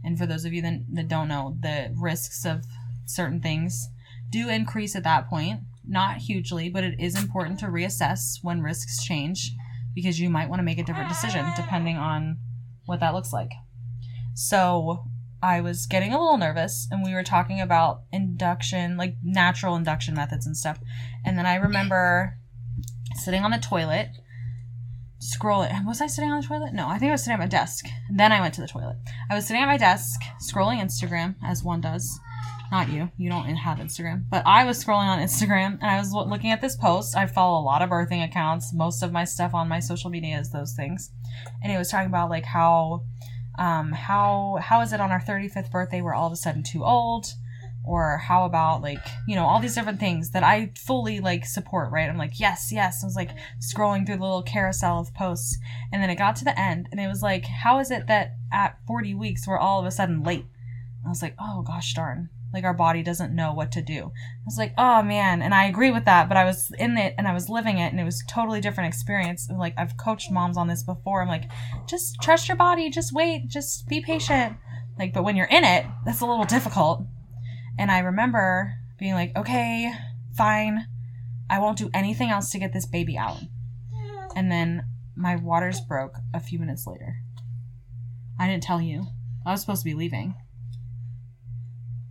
[0.04, 2.64] And for those of you that, that don't know, the risks of
[3.08, 3.90] certain things
[4.30, 5.62] do increase at that point.
[5.84, 9.52] Not hugely, but it is important to reassess when risks change
[9.96, 12.38] because you might want to make a different decision depending on
[12.86, 13.52] what that looks like.
[14.36, 15.06] So
[15.42, 20.14] I was getting a little nervous and we were talking about induction, like natural induction
[20.14, 20.80] methods and stuff.
[21.26, 22.38] And then I remember
[23.16, 24.10] sitting on the toilet,
[25.20, 25.86] scrolling.
[25.86, 26.74] Was I sitting on the toilet?
[26.74, 27.86] No, I think I was sitting at my desk.
[28.10, 28.98] Then I went to the toilet.
[29.30, 32.20] I was sitting at my desk, scrolling Instagram, as one does.
[32.72, 33.10] Not you.
[33.18, 34.26] You don't have Instagram.
[34.30, 37.16] But I was scrolling on Instagram and I was looking at this post.
[37.16, 38.74] I follow a lot of birthing accounts.
[38.74, 41.12] Most of my stuff on my social media is those things.
[41.62, 43.04] And it was talking about like how
[43.58, 46.84] um how how is it on our 35th birthday we're all of a sudden too
[46.84, 47.28] old
[47.88, 51.92] or how about like you know all these different things that i fully like support
[51.92, 52.10] right?
[52.10, 53.04] I'm like yes yes.
[53.04, 55.58] I was like scrolling through the little carousel of posts
[55.92, 58.36] and then it got to the end and it was like how is it that
[58.52, 60.46] at 40 weeks we're all of a sudden late?
[61.06, 62.30] I was like oh gosh darn.
[62.54, 64.12] Like our body doesn't know what to do.
[64.14, 65.42] I was like oh man.
[65.42, 67.92] And i agree with that but i was in it and i was living it
[67.92, 69.48] and it was totally different experience.
[69.50, 71.22] And, like i've coached moms on this before.
[71.22, 71.50] I'm like
[71.88, 72.90] just trust your body.
[72.90, 73.48] Just wait.
[73.48, 74.58] Just be patient.
[75.00, 77.06] Like but when you're in it that's a little difficult
[77.78, 79.92] and I remember being like, okay,
[80.36, 80.88] fine.
[81.50, 83.40] I won't do anything else to get this baby out.
[84.36, 84.84] And then
[85.16, 87.18] my waters broke a few minutes later.
[88.40, 89.06] I didn't tell you.
[89.46, 90.36] I was supposed to be leaving.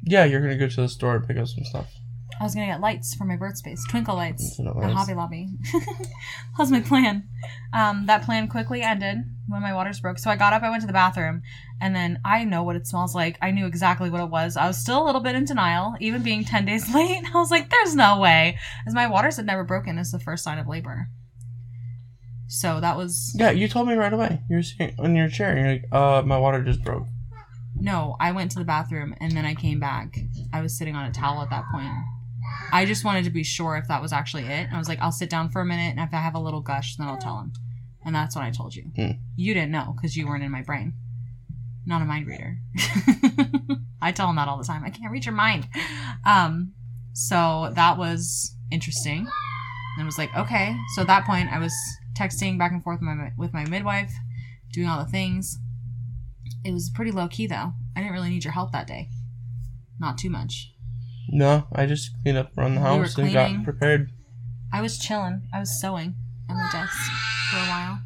[0.05, 1.93] Yeah, you're gonna go to the store and pick up some stuff.
[2.41, 4.91] I was gonna get lights for my birth space, twinkle lights, at.
[4.93, 5.49] Hobby Lobby.
[5.73, 7.29] that was my plan.
[7.73, 9.19] Um, that plan quickly ended
[9.49, 10.19] when my waters broke.
[10.19, 11.43] So I got up, I went to the bathroom,
[11.81, 13.39] and then I know what it smells like.
[13.41, 14.57] I knew exactly what it was.
[14.57, 17.25] I was still a little bit in denial, even being 10 days late.
[17.33, 18.59] I was like, there's no way.
[18.87, 21.09] As my waters had never broken as the first sign of labor.
[22.49, 23.35] So that was.
[23.39, 24.41] Yeah, you told me right away.
[24.49, 25.51] You were sitting on your chair.
[25.51, 27.07] And you're like, uh, my water just broke.
[27.77, 30.17] No, I went to the bathroom and then I came back.
[30.53, 31.93] I was sitting on a towel at that point.
[32.75, 34.67] I just wanted to be sure if that was actually it.
[34.73, 36.61] I was like, I'll sit down for a minute, and if I have a little
[36.61, 37.53] gush, then I'll tell him.
[38.05, 38.91] And that's what I told you.
[38.97, 39.13] Hmm.
[39.37, 40.93] You didn't know because you weren't in my brain.
[41.87, 42.59] Not a mind reader.
[44.03, 44.83] I tell him that all the time.
[44.85, 45.69] I can't read your mind.
[46.27, 46.73] Um,
[47.13, 49.19] so that was interesting.
[49.19, 50.77] And I was like, okay.
[50.97, 51.73] So at that point, I was
[52.19, 54.13] texting back and forth with my, with my midwife,
[54.73, 55.59] doing all the things.
[56.65, 57.73] It was pretty low key though.
[57.95, 59.11] I didn't really need your help that day.
[60.01, 60.74] Not too much.
[61.29, 64.11] No, I just cleaned up around the You were house and got prepared.
[64.73, 65.43] I was chilling.
[65.53, 66.15] I was sewing
[66.49, 66.97] on the desk
[67.51, 68.01] for a while.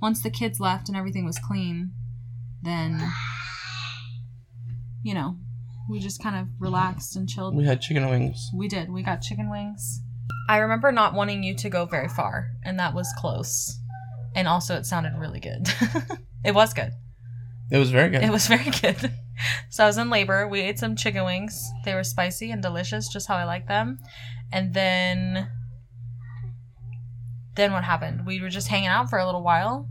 [0.00, 1.92] Once the kids left and everything was clean,
[2.62, 3.00] then
[5.02, 5.36] you know,
[5.88, 7.56] we just kind of relaxed and chilled.
[7.56, 8.50] We had chicken wings.
[8.54, 8.90] We did.
[8.90, 10.00] We got chicken wings.
[10.48, 13.78] I remember not wanting you to go very far, and that was close.
[14.34, 15.68] And also, it sounded really good.
[16.44, 16.92] it was good.
[17.70, 18.22] It was very good.
[18.22, 19.12] It was very good.
[19.70, 20.46] So I was in labor.
[20.48, 21.70] We ate some chicken wings.
[21.84, 23.98] They were spicy and delicious, just how I like them.
[24.52, 25.48] And then,
[27.56, 28.26] then what happened?
[28.26, 29.88] We were just hanging out for a little while,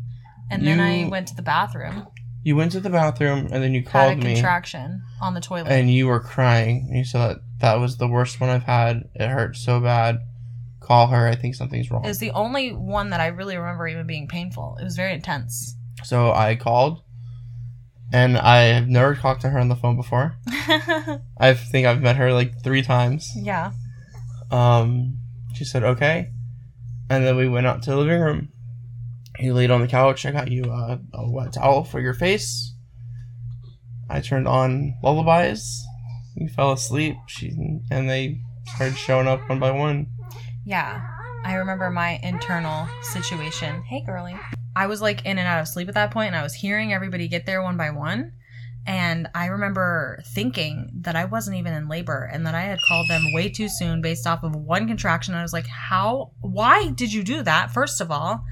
[0.49, 2.07] and then I went to the bathroom.
[2.43, 5.71] you went to the bathroom and then you Had a me contraction on the toilet.
[5.71, 6.89] and you were crying.
[6.93, 9.03] You said that that was the worst one I've had.
[9.15, 10.19] It hurt so bad.
[10.79, 11.27] Call her.
[11.27, 12.03] I think something's wrong.
[12.05, 14.77] it was the only one that I really remember even being painful.
[14.79, 15.75] It was very intense.
[16.03, 17.03] So I called,
[18.11, 20.35] and I have never talked to her on the phone before.
[21.37, 23.29] I think I've met her like three times.
[23.35, 23.71] yeah.
[24.51, 25.17] Um,
[25.53, 26.31] she said okay,
[27.09, 28.49] and then we went out to the living room.
[29.39, 30.25] You laid on the couch.
[30.25, 32.73] I got you a, a wet towel for your face.
[34.09, 35.81] I turned on lullabies.
[36.35, 37.15] You fell asleep.
[37.27, 37.53] She
[37.91, 38.41] and they
[38.75, 40.07] started showing up one by one.
[40.65, 41.01] Yeah.
[41.45, 43.81] I remember my internal situation.
[43.83, 44.35] Hey, girly.
[44.79, 46.93] I was like in and out of sleep at that point, and I was hearing
[46.93, 48.31] everybody get there one by one.
[48.87, 53.09] And I remember thinking that I wasn't even in labor and that I had called
[53.09, 55.35] them way too soon based off of one contraction.
[55.35, 56.31] I was like, how?
[56.39, 58.45] Why did you do that, first of all?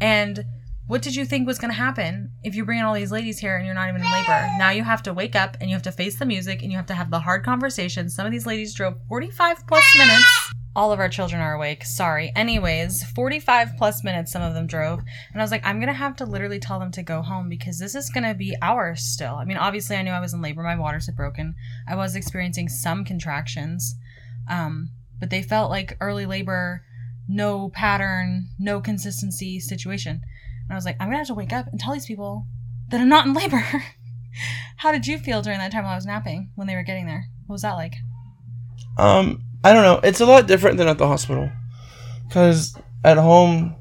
[0.00, 0.44] And
[0.86, 3.40] what did you think was going to happen if you bring in all these ladies
[3.40, 4.48] here and you're not even in labor?
[4.56, 6.76] Now you have to wake up and you have to face the music and you
[6.76, 8.14] have to have the hard conversations.
[8.14, 10.53] Some of these ladies drove 45 plus minutes.
[10.76, 11.84] All of our children are awake.
[11.84, 12.32] Sorry.
[12.34, 14.98] Anyways, 45 plus minutes some of them drove.
[14.98, 17.48] And I was like, I'm going to have to literally tell them to go home
[17.48, 19.36] because this is going to be hours still.
[19.36, 20.62] I mean, obviously, I knew I was in labor.
[20.62, 21.54] My waters had broken.
[21.88, 23.94] I was experiencing some contractions.
[24.50, 26.82] Um, but they felt like early labor,
[27.28, 30.22] no pattern, no consistency situation.
[30.64, 32.46] And I was like, I'm going to have to wake up and tell these people
[32.90, 33.64] that I'm not in labor.
[34.78, 37.06] How did you feel during that time while I was napping when they were getting
[37.06, 37.28] there?
[37.46, 37.94] What was that like?
[38.98, 40.00] Um, I don't know.
[40.06, 41.50] It's a lot different than at the hospital,
[42.28, 43.74] because at home,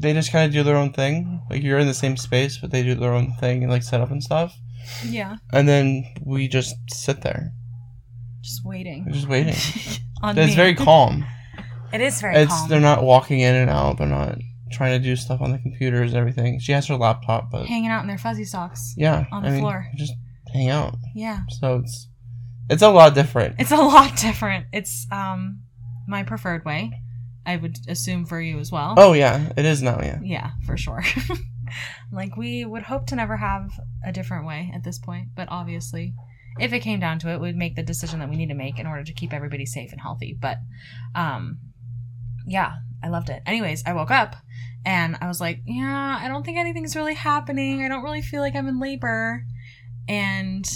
[0.00, 1.42] they just kind of do their own thing.
[1.50, 4.00] Like you're in the same space, but they do their own thing and like set
[4.00, 4.54] up and stuff.
[5.06, 5.36] Yeah.
[5.52, 7.52] And then we just sit there,
[8.40, 9.04] Just waiting.
[9.06, 9.54] We're just waiting.
[10.22, 10.56] On it's me.
[10.56, 11.24] very calm.
[11.92, 12.68] It is very it's calm.
[12.70, 13.98] they're not walking in and out.
[13.98, 14.38] They're not
[14.70, 16.58] trying to do stuff on the computers and everything.
[16.58, 18.94] She has her laptop, but hanging out in their fuzzy socks.
[18.96, 19.86] yeah, on the I mean, floor.
[19.94, 20.14] just
[20.54, 20.94] hang out.
[21.14, 21.40] Yeah.
[21.60, 22.08] So it's
[22.72, 23.56] it's a lot different.
[23.58, 24.66] It's a lot different.
[24.72, 25.62] It's um
[26.08, 26.92] my preferred way.
[27.44, 28.94] I would assume for you as well.
[28.96, 30.00] Oh yeah, it is now.
[30.00, 30.20] Yeah.
[30.22, 31.02] Yeah, for sure.
[32.12, 33.70] like we would hope to never have
[34.04, 36.14] a different way at this point, but obviously
[36.58, 38.78] if it came down to it, we'd make the decision that we need to make
[38.78, 40.36] in order to keep everybody safe and healthy.
[40.38, 40.58] But
[41.14, 41.58] um
[42.46, 43.42] yeah, I loved it.
[43.46, 44.36] Anyways, I woke up
[44.84, 47.82] and I was like, yeah, I don't think anything's really happening.
[47.82, 49.44] I don't really feel like I'm in labor.
[50.08, 50.68] And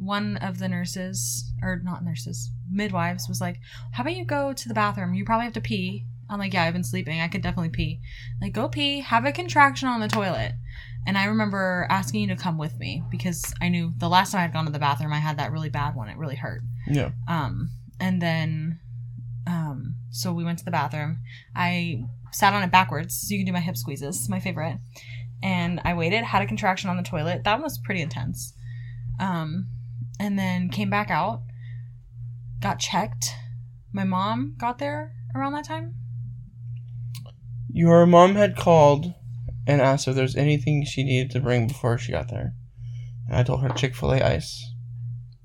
[0.00, 3.60] one of the nurses, or not nurses, midwives was like,
[3.92, 5.14] How about you go to the bathroom?
[5.14, 6.06] You probably have to pee.
[6.28, 7.20] I'm like, Yeah, I've been sleeping.
[7.20, 8.00] I could definitely pee.
[8.40, 10.52] Like, go pee, have a contraction on the toilet.
[11.06, 14.42] And I remember asking you to come with me because I knew the last time
[14.42, 16.08] I'd gone to the bathroom, I had that really bad one.
[16.08, 16.62] It really hurt.
[16.86, 17.10] Yeah.
[17.26, 18.80] Um, and then,
[19.46, 21.20] um, so we went to the bathroom.
[21.54, 24.78] I sat on it backwards so you can do my hip squeezes, my favorite.
[25.42, 27.44] And I waited, had a contraction on the toilet.
[27.44, 28.52] That was pretty intense.
[29.18, 29.68] Um,
[30.20, 31.40] and then came back out,
[32.60, 33.34] got checked.
[33.90, 35.94] My mom got there around that time.
[37.72, 39.14] Your mom had called
[39.66, 42.52] and asked if there's anything she needed to bring before she got there.
[43.26, 44.62] And I told her Chick fil A ice.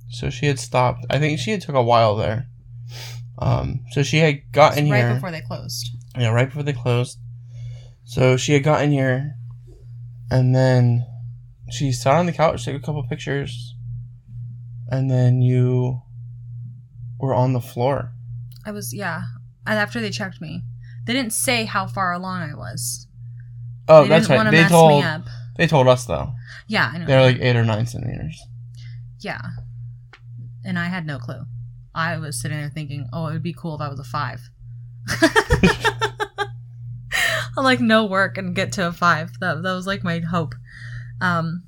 [0.09, 1.05] So she had stopped.
[1.09, 2.49] I think she had took a while there.
[3.39, 5.13] Um, so she had gotten right here.
[5.15, 5.89] before they closed.
[6.17, 7.17] Yeah, right before they closed.
[8.03, 9.35] So she had gotten here,
[10.29, 11.05] and then
[11.71, 13.74] she sat on the couch, took a couple pictures,
[14.89, 16.01] and then you
[17.19, 18.11] were on the floor.
[18.65, 19.23] I was, yeah.
[19.65, 20.63] And after they checked me,
[21.05, 23.07] they didn't say how far along I was.
[23.87, 24.51] Oh, they that's right.
[24.51, 25.23] They told me up.
[25.57, 26.33] they told us though.
[26.67, 27.05] Yeah, I know.
[27.05, 28.41] They're like eight or nine centimeters.
[29.19, 29.41] Yeah.
[30.63, 31.43] And I had no clue.
[31.93, 34.41] I was sitting there thinking, oh, it would be cool if I was a five.
[37.57, 39.31] I'll like no work and get to a five.
[39.39, 40.55] That, that was like my hope.
[41.21, 41.63] Um,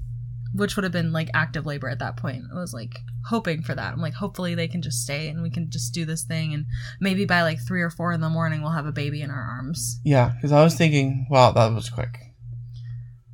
[0.54, 2.44] which would have been like active labor at that point.
[2.54, 3.94] I was like hoping for that.
[3.94, 6.54] I'm like, hopefully they can just stay and we can just do this thing.
[6.54, 6.66] And
[7.00, 9.42] maybe by like three or four in the morning, we'll have a baby in our
[9.42, 10.00] arms.
[10.04, 12.18] Yeah, because I was thinking, wow, that was quick.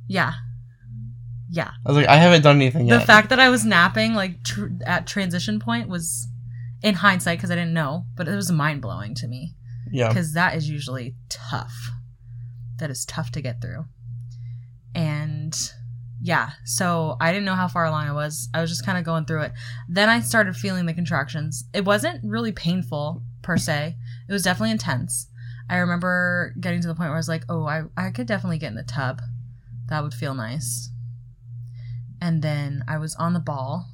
[0.08, 0.32] Yeah.
[1.50, 1.70] Yeah.
[1.86, 3.00] I was like, I haven't done anything The yet.
[3.00, 6.28] The fact that I was napping like tr- at transition point was,
[6.82, 9.54] in hindsight, because I didn't know, but it was mind blowing to me.
[9.90, 10.08] Yeah.
[10.08, 11.90] because that is usually tough.
[12.78, 13.84] That is tough to get through.
[14.94, 15.56] And
[16.24, 18.48] yeah, so I didn't know how far along I was.
[18.54, 19.52] I was just kind of going through it.
[19.90, 21.64] Then I started feeling the contractions.
[21.74, 23.94] It wasn't really painful per se,
[24.26, 25.28] it was definitely intense.
[25.68, 28.56] I remember getting to the point where I was like, oh, I, I could definitely
[28.56, 29.20] get in the tub.
[29.88, 30.88] That would feel nice.
[32.22, 33.86] And then I was on the ball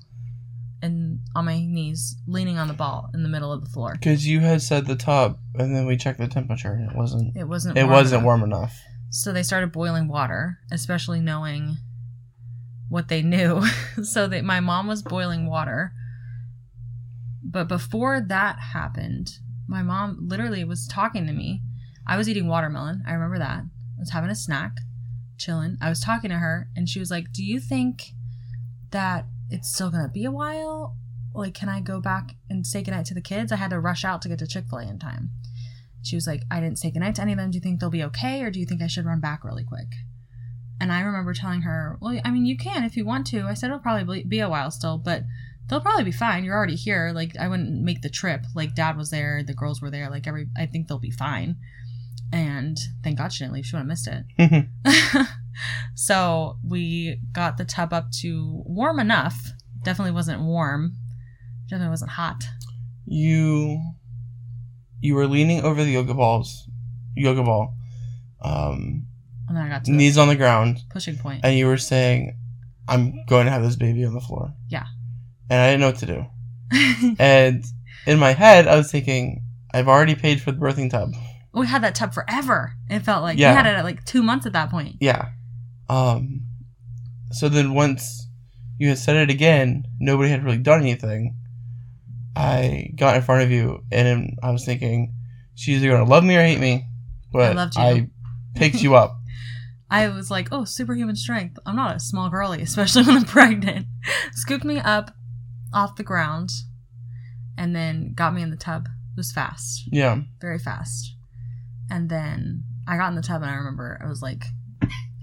[0.81, 3.95] and on my knees, leaning on the ball in the middle of the floor.
[3.95, 7.37] Because you had said the tub, and then we checked the temperature, and it wasn't.
[7.37, 7.76] It wasn't.
[7.76, 8.24] It warm wasn't enough.
[8.24, 8.81] warm enough.
[9.11, 11.76] So they started boiling water, especially knowing
[12.91, 13.64] what they knew.
[14.03, 15.93] so that my mom was boiling water.
[17.43, 21.62] But before that happened, my mom literally was talking to me.
[22.07, 23.03] I was eating watermelon.
[23.07, 23.61] I remember that.
[23.61, 24.72] I was having a snack,
[25.38, 25.78] chilling.
[25.80, 28.03] I was talking to her, and she was like, Do you think
[28.91, 30.97] that it's still going to be a while?
[31.32, 33.53] Like, can I go back and say goodnight to the kids?
[33.53, 35.30] I had to rush out to get to Chick fil A in time.
[36.03, 37.51] She was like, I didn't say goodnight to any of them.
[37.51, 38.43] Do you think they'll be okay?
[38.43, 39.88] Or do you think I should run back really quick?
[40.81, 43.43] And I remember telling her, Well, I mean, you can if you want to.
[43.47, 45.24] I said it'll probably be a while still, but
[45.68, 46.43] they'll probably be fine.
[46.43, 47.12] You're already here.
[47.14, 48.45] Like, I wouldn't make the trip.
[48.55, 50.11] Like, dad was there, the girls were there.
[50.11, 51.57] Like, every, I think they'll be fine.
[52.33, 53.66] And thank God she didn't leave.
[53.66, 55.26] She would have missed it.
[55.95, 59.51] so we got the tub up to warm enough.
[59.83, 60.95] Definitely wasn't warm.
[61.68, 62.45] Definitely wasn't hot.
[63.07, 63.81] you
[65.01, 66.68] you were leaning over the yoga balls
[67.16, 67.74] yoga ball
[68.43, 69.07] um
[69.51, 71.40] And then I got to knees on the ground pushing point.
[71.44, 72.36] and you were saying
[72.88, 74.86] i'm going to have this baby on the floor Yeah.
[75.51, 77.64] and i didn't know what to do and
[78.07, 79.42] in my head i was thinking
[79.74, 81.11] i've already paid for the birthing tub
[81.53, 82.74] we had that tub forever.
[82.88, 83.51] It felt like Yeah.
[83.51, 84.96] we had it at like two months at that point.
[85.01, 85.30] yeah
[85.88, 86.42] um
[87.32, 88.28] so then once
[88.78, 91.36] you had said it again nobody had really done anything
[92.36, 95.12] i got in front of you and i was thinking
[95.57, 96.86] she's either going to love me or hate me
[97.32, 97.82] but I loved you.
[97.82, 98.09] I
[98.57, 99.16] picked you up
[99.91, 101.59] I was like, oh, superhuman strength.
[101.66, 103.86] I'm not a small girlie, especially when I'm pregnant.
[104.32, 105.12] Scooped me up
[105.72, 106.51] off the ground
[107.59, 108.86] and then got me in the tub.
[108.86, 111.14] It was fast, yeah very fast.
[111.91, 114.45] And then I got in the tub and I remember I was like,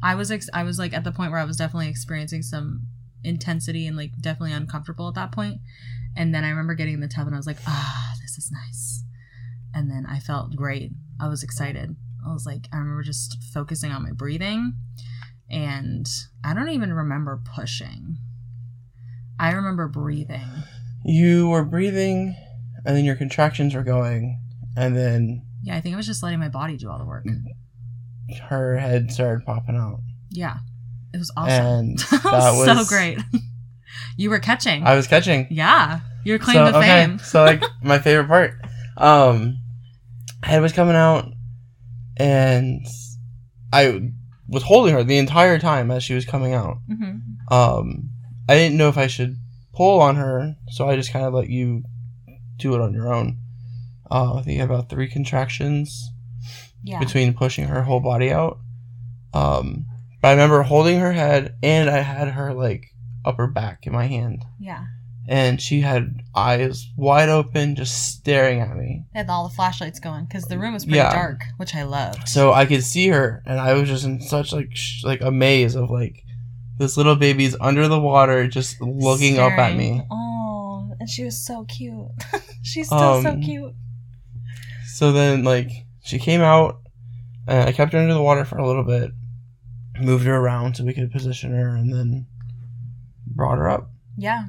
[0.03, 2.87] I was ex- I was like at the point where I was definitely experiencing some
[3.23, 5.59] intensity and like definitely uncomfortable at that point.
[6.15, 8.51] And then I remember getting in the tub and I was like, ah, this is
[8.51, 9.03] nice.
[9.73, 10.91] And then I felt great.
[11.19, 11.95] I was excited.
[12.27, 14.73] I was like, I remember just focusing on my breathing.
[15.49, 16.07] And
[16.43, 18.17] I don't even remember pushing.
[19.39, 20.47] I remember breathing.
[21.05, 22.35] You were breathing,
[22.85, 24.41] and then your contractions were going,
[24.75, 27.25] and then Yeah, I think I was just letting my body do all the work.
[28.49, 29.99] her head started popping out.
[30.31, 30.57] Yeah.
[31.13, 31.65] It was awesome.
[31.65, 33.19] And that was so great.
[34.17, 34.83] you were catching.
[34.85, 35.47] I was catching.
[35.49, 36.01] yeah.
[36.25, 37.19] Your claim so, to okay, fame.
[37.19, 38.55] so like my favorite part,
[38.97, 39.59] um,
[40.43, 41.31] head was coming out,
[42.17, 42.85] and
[43.73, 44.11] I
[44.47, 46.77] was holding her the entire time as she was coming out.
[46.87, 47.17] hmm
[47.49, 48.09] Um,
[48.49, 49.37] I didn't know if I should
[49.73, 51.83] pull on her, so I just kind of let you
[52.57, 53.37] do it on your own.
[54.09, 56.11] Uh, I think about three contractions.
[56.83, 56.99] Yeah.
[56.99, 58.59] between pushing her whole body out.
[59.33, 59.87] Um,
[60.21, 62.85] but I remember holding her head, and I had her like
[63.25, 64.85] upper back in my hand, yeah.
[65.27, 69.03] And she had eyes wide open, just staring at me.
[69.13, 71.11] They had all the flashlights going because the room was pretty Yeah.
[71.13, 72.27] dark, which I loved.
[72.29, 75.31] So I could see her, and I was just in such like sh- like a
[75.31, 76.23] maze of like
[76.77, 80.01] this little baby's under the water, just looking up at me.
[80.11, 82.07] Oh, and she was so cute.
[82.61, 83.73] She's still so Um, cute.
[84.93, 85.69] So then like
[86.03, 86.79] she came out,
[87.47, 89.11] and I kept her under the water for a little bit,
[89.99, 92.27] moved her around so we could position her, and then
[93.25, 93.89] brought her up.
[94.15, 94.45] Yeah.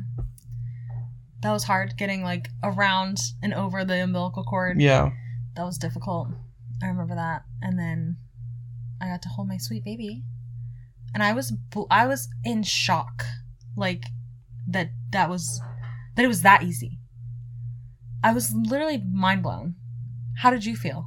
[1.42, 4.80] That was hard getting like around and over the umbilical cord.
[4.80, 5.10] Yeah.
[5.54, 6.28] That was difficult.
[6.82, 7.42] I remember that.
[7.62, 8.16] And then
[9.00, 10.24] I got to hold my sweet baby.
[11.14, 11.52] And I was
[11.90, 13.24] I was in shock.
[13.76, 14.04] Like
[14.68, 15.60] that that was
[16.16, 16.98] that it was that easy.
[18.22, 19.76] I was literally mind blown.
[20.38, 21.06] How did you feel?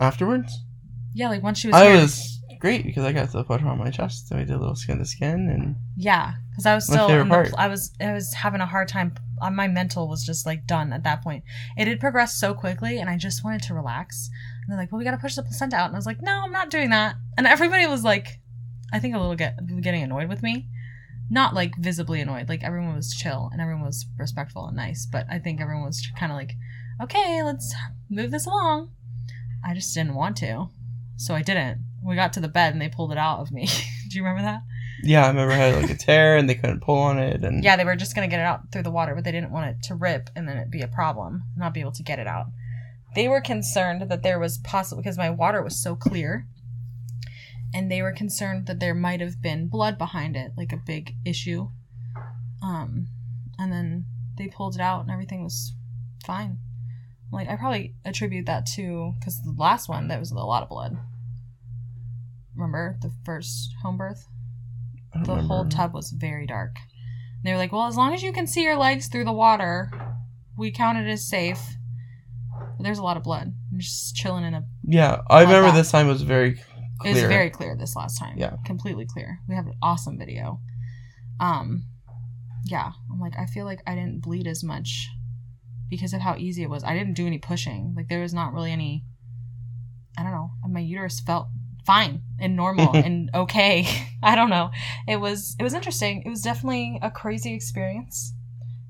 [0.00, 0.52] Afterwards,
[1.14, 2.00] Yeah, like once she was I here.
[2.02, 4.28] was great because I got to put her on my chest.
[4.28, 7.08] So we did a little skin to skin, and Yeah, because I was still.
[7.52, 7.54] the.
[7.58, 7.92] I was.
[8.00, 9.14] I was having a hard time.
[9.40, 11.44] uh, My mental was just like done at that point.
[11.76, 14.30] It had progressed so quickly, and I just wanted to relax.
[14.62, 16.20] And they're like, "Well, we got to push the placenta out," and I was like,
[16.22, 18.40] "No, I'm not doing that." And everybody was like,
[18.92, 20.68] I think a little get getting annoyed with me,
[21.30, 22.48] not like visibly annoyed.
[22.48, 26.06] Like everyone was chill and everyone was respectful and nice, but I think everyone was
[26.18, 26.54] kind of like,
[27.02, 27.74] "Okay, let's
[28.08, 28.90] move this along."
[29.64, 30.68] I just didn't want to,
[31.16, 31.80] so I didn't.
[32.06, 33.66] We got to the bed and they pulled it out of me.
[34.08, 34.60] Do you remember that?
[35.02, 37.62] yeah, I remember I had like a tear, and they couldn't pull on it, and
[37.62, 39.68] Yeah, they were just gonna get it out through the water, but they didn't want
[39.70, 42.26] it to rip and then it'd be a problem, not be able to get it
[42.26, 42.46] out.
[43.14, 46.46] they were concerned that there was possible because my water was so clear
[47.74, 51.14] and they were concerned that there might have been blood behind it like a big
[51.24, 51.68] issue
[52.62, 53.06] um
[53.58, 54.04] and then
[54.38, 55.72] they pulled it out and everything was
[56.24, 56.58] fine
[57.32, 60.68] like i probably attribute that to because the last one that was a lot of
[60.68, 60.96] blood
[62.56, 64.26] remember the first home birth
[65.24, 66.76] the whole tub was very dark.
[66.76, 69.32] And they were like, well, as long as you can see your legs through the
[69.32, 69.90] water,
[70.56, 71.60] we count it as safe.
[72.76, 73.52] But there's a lot of blood.
[73.72, 74.64] I'm just chilling in a.
[74.86, 75.76] Yeah, I remember that.
[75.76, 76.60] this time was very
[77.04, 78.38] It was very clear this last time.
[78.38, 78.56] Yeah.
[78.64, 79.40] completely clear.
[79.48, 80.60] We have an awesome video.
[81.38, 81.84] Um,
[82.64, 85.08] yeah, I'm like, I feel like I didn't bleed as much
[85.90, 86.82] because of how easy it was.
[86.82, 87.92] I didn't do any pushing.
[87.94, 89.04] Like there was not really any.
[90.18, 90.50] I don't know.
[90.66, 91.48] My uterus felt
[91.86, 93.86] fine and normal and okay.
[94.22, 94.70] I don't know.
[95.06, 96.22] It was it was interesting.
[96.24, 98.32] It was definitely a crazy experience.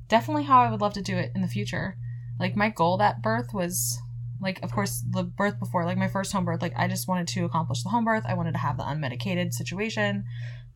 [0.09, 1.97] Definitely how I would love to do it in the future.
[2.41, 3.99] Like my goal that birth was
[4.41, 7.29] like of course the birth before like my first home birth like I just wanted
[7.29, 8.25] to accomplish the home birth.
[8.27, 10.25] I wanted to have the unmedicated situation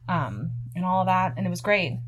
[0.08, 1.98] um and all of that and it was great.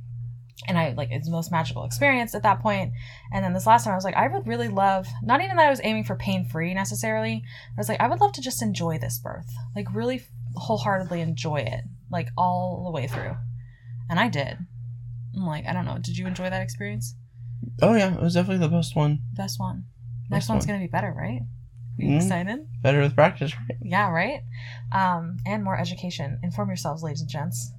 [0.69, 2.93] And I like it's the most magical experience at that point.
[3.33, 5.67] And then this last time I was like I would really love not even that
[5.67, 7.43] I was aiming for pain free necessarily.
[7.45, 9.51] I was like I would love to just enjoy this birth.
[9.75, 10.23] Like really
[10.55, 11.81] wholeheartedly enjoy it
[12.11, 13.35] like all the way through.
[14.09, 14.57] And I did.
[15.35, 15.99] I'm like, I don't know.
[15.99, 17.15] Did you enjoy that experience?
[17.81, 19.21] Oh yeah, it was definitely the best one.
[19.33, 19.85] Best one.
[20.31, 20.75] Next Best one's one.
[20.77, 21.41] gonna be better, right?
[21.97, 22.17] You Mhm.
[22.17, 22.67] excited?
[22.83, 23.79] Better with practice, right?
[23.83, 24.43] Yeah, right?
[24.93, 26.39] Um, and more education.
[26.43, 27.73] Inform yourselves, ladies and gents.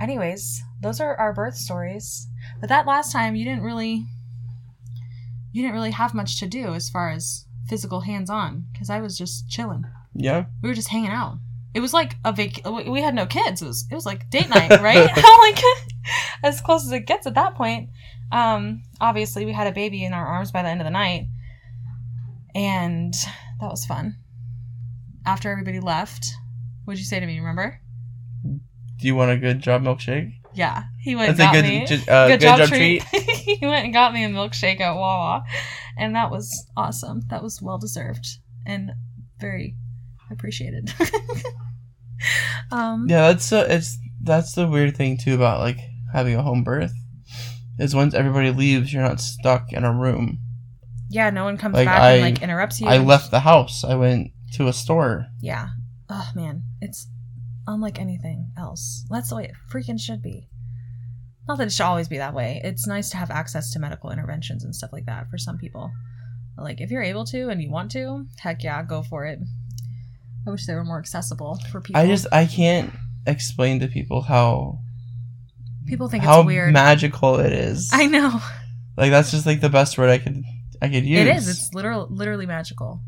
[0.00, 2.28] Anyways, those are our birth stories.
[2.60, 4.06] But that last time you didn't really
[5.52, 9.16] you didn't really have much to do as far as physical hands-on because I was
[9.16, 9.84] just chilling.
[10.14, 10.46] Yeah.
[10.62, 11.38] we were just hanging out.
[11.74, 12.66] It was like a vac.
[12.66, 13.62] We had no kids.
[13.62, 15.10] It was it was like date night, right?
[15.42, 15.62] Like
[16.42, 17.90] as close as it gets at that point.
[18.30, 21.28] Um, obviously, we had a baby in our arms by the end of the night,
[22.54, 23.12] and
[23.60, 24.16] that was fun.
[25.26, 26.30] After everybody left,
[26.84, 27.38] what'd you say to me?
[27.38, 27.80] Remember?
[28.44, 30.32] Do you want a good job milkshake?
[30.54, 31.86] Yeah, he went and That's a got good, me.
[31.86, 33.02] ju- uh, good, job, treat.
[33.12, 35.44] he went and got me a milkshake at Wawa,
[35.96, 37.22] and that was awesome.
[37.30, 38.26] That was well deserved
[38.66, 38.90] and
[39.40, 39.76] very
[40.30, 40.92] appreciated.
[42.70, 45.78] um, Yeah, that's uh, it's that's the weird thing too about like
[46.12, 46.92] having a home birth
[47.78, 50.38] is once everybody leaves, you're not stuck in a room.
[51.08, 52.86] yeah, no one comes Like, back I- and like interrupts you.
[52.86, 53.84] I left the house.
[53.84, 55.26] I went to a store.
[55.40, 55.68] Yeah.
[56.10, 57.08] Oh man, it's
[57.66, 59.04] unlike anything else.
[59.10, 60.48] That's the way it freaking should be.
[61.48, 62.60] Not that it should always be that way.
[62.62, 65.90] It's nice to have access to medical interventions and stuff like that for some people.
[66.56, 69.38] Like if you're able to and you want to, heck yeah, go for it.
[70.46, 72.00] I wish they were more accessible for people.
[72.00, 72.92] I just I can't
[73.26, 74.78] explain to people how
[75.86, 76.72] people think how it's weird.
[76.72, 77.90] magical it is.
[77.92, 78.40] I know.
[78.96, 80.42] like that's just like the best word I could
[80.80, 81.20] I could use.
[81.20, 81.48] It is.
[81.48, 83.00] It's literal, literally magical.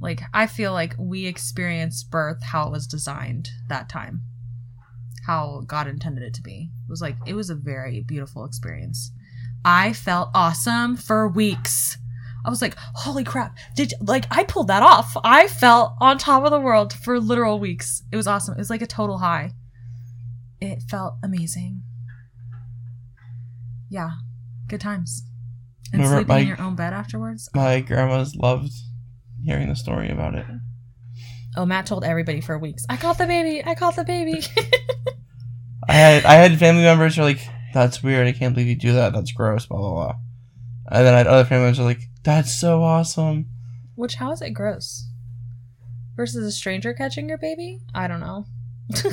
[0.00, 4.22] Like I feel like we experienced birth how it was designed that time,
[5.26, 6.70] how God intended it to be.
[6.86, 9.12] It was like it was a very beautiful experience.
[9.64, 11.96] I felt awesome for weeks.
[12.44, 15.16] I was like, "Holy crap!" Did like I pulled that off?
[15.24, 18.02] I felt on top of the world for literal weeks.
[18.12, 18.54] It was awesome.
[18.54, 19.52] It was like a total high.
[20.60, 21.82] It felt amazing.
[23.88, 24.12] Yeah,
[24.68, 25.24] good times.
[25.92, 27.48] And Remember sleeping in your own bed afterwards.
[27.54, 28.72] My grandma's loved
[29.46, 30.44] hearing the story about it.
[31.56, 32.84] Oh, Matt told everybody for weeks.
[32.90, 33.64] I caught the baby.
[33.64, 34.42] I caught the baby.
[35.88, 37.40] I had I had family members who were like,
[37.72, 38.26] "That's weird.
[38.26, 39.12] I can't believe you do that.
[39.14, 40.14] That's gross." Blah blah blah.
[40.90, 43.46] And then I had other family members who were like, "That's so awesome."
[43.94, 45.08] Which how is it gross?
[46.16, 47.80] Versus a stranger catching your baby?
[47.94, 48.44] I don't know.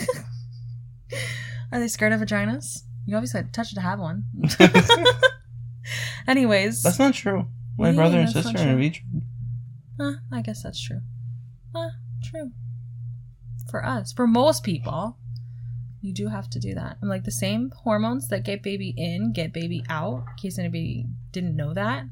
[1.71, 2.79] Are they scared of vaginas?
[3.05, 4.25] You obviously had to touch it to have one.
[6.27, 7.47] Anyways, That's not true.
[7.77, 8.77] My Yeah, brother and sister in true.
[8.77, 9.03] vitro.
[9.99, 11.01] Huh, I guess that's true.
[11.73, 11.89] Huh,
[12.23, 12.51] true.
[13.69, 15.17] For us, for most people,
[16.01, 16.97] you do have to do that.
[17.01, 20.25] I'm like the same hormones that get baby in, get baby out.
[20.29, 22.05] In case anybody didn't know that,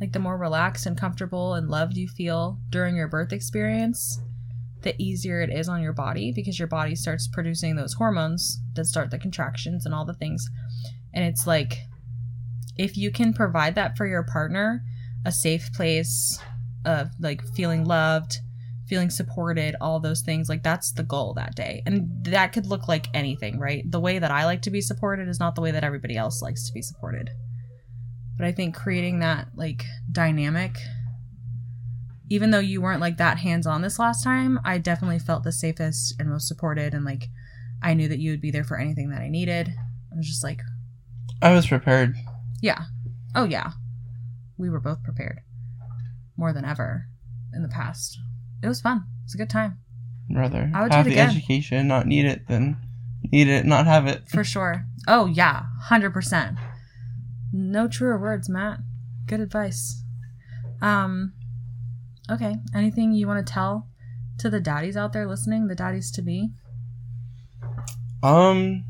[0.00, 4.20] like the more relaxed and comfortable and loved you feel during your birth experience,
[4.82, 8.84] the easier it is on your body because your body starts producing those hormones that
[8.84, 10.48] start the contractions and all the things.
[11.12, 11.78] And it's like
[12.76, 14.82] if you can provide that for your partner,
[15.24, 16.38] a safe place,
[16.84, 18.38] of like feeling loved,
[18.88, 20.48] feeling supported, all those things.
[20.48, 21.82] Like that's the goal that day.
[21.86, 23.84] And that could look like anything, right?
[23.90, 26.42] The way that I like to be supported is not the way that everybody else
[26.42, 27.30] likes to be supported.
[28.36, 30.76] But I think creating that like dynamic
[32.30, 35.52] even though you weren't like that hands on this last time, I definitely felt the
[35.52, 37.28] safest and most supported and like
[37.82, 39.68] I knew that you would be there for anything that I needed.
[40.10, 40.60] I was just like,
[41.42, 42.16] I was prepared.
[42.62, 42.84] yeah.
[43.34, 43.72] Oh yeah.
[44.56, 45.40] We were both prepared.
[46.36, 47.06] More than ever.
[47.52, 48.18] in the past.
[48.62, 48.98] It was fun.
[48.98, 49.78] It was a good time
[50.30, 51.30] Rather I would have the again.
[51.30, 52.76] education, not need it, than
[53.30, 54.28] need it, not have it.
[54.28, 54.86] for sure.
[55.06, 56.56] Oh yeah, hundred percent.
[57.52, 58.80] No truer words, Matt.
[59.26, 60.02] Good advice.
[60.82, 61.34] Um,
[62.30, 62.56] okay.
[62.74, 63.88] Anything you want to tell
[64.38, 66.50] to the daddies out there listening, the daddies to be?
[68.22, 68.84] Um,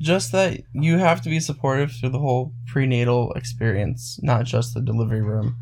[0.00, 4.80] just that you have to be supportive through the whole prenatal experience, not just the
[4.80, 5.56] delivery room.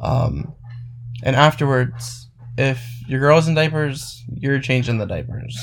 [0.00, 0.54] Um,
[1.22, 5.58] and afterwards, if your girl's in diapers, you're changing the diapers.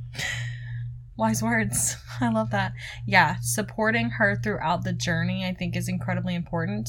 [1.16, 1.96] Wise words.
[2.20, 2.72] I love that.
[3.04, 6.88] Yeah, supporting her throughout the journey, I think, is incredibly important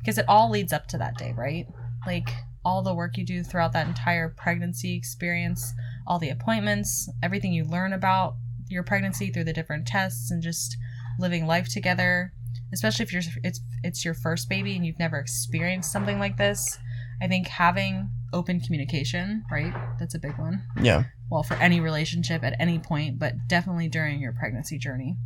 [0.00, 1.66] because it all leads up to that day, right?
[2.04, 2.30] Like
[2.64, 5.72] all the work you do throughout that entire pregnancy experience,
[6.06, 8.34] all the appointments, everything you learn about
[8.70, 10.76] your pregnancy through the different tests and just
[11.18, 12.32] living life together,
[12.72, 16.78] especially if you're it's it's your first baby and you've never experienced something like this.
[17.20, 19.74] I think having open communication, right?
[19.98, 24.20] That's a big one yeah, well, for any relationship at any point, but definitely during
[24.20, 25.16] your pregnancy journey.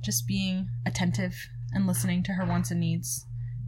[0.00, 1.34] Just being attentive
[1.72, 3.26] and listening to her wants and needs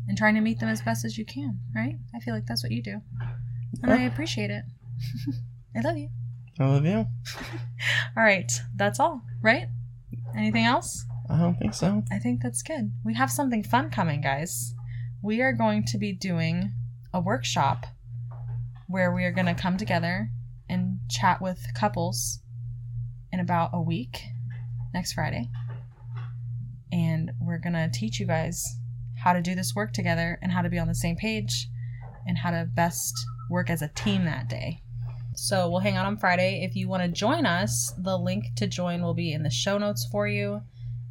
[0.09, 1.97] and trying to meet them as best as you can, right?
[2.15, 3.01] I feel like that's what you do.
[3.83, 4.65] And I appreciate it.
[5.77, 6.09] I love you.
[6.59, 7.07] I love you.
[8.17, 9.69] All right, that's all, right?
[10.35, 11.05] Anything else?
[11.29, 12.03] I don't think so.
[12.11, 12.93] I think that's good.
[13.05, 14.75] We have something fun coming, guys.
[15.23, 16.73] We are going to be doing
[17.13, 17.87] a workshop
[18.87, 20.31] where we are going to come together
[20.69, 22.41] and chat with couples
[23.33, 24.23] in about a week
[24.95, 25.51] next Friday.
[26.93, 28.65] And we're going to teach you guys
[29.23, 31.69] how to do this work together and how to be on the same page
[32.27, 33.15] and how to best
[33.51, 34.83] work as a team that day.
[35.39, 36.65] So we'll hang out on Friday.
[36.65, 39.77] If you want to join us, the link to join will be in the show
[39.79, 40.63] notes for you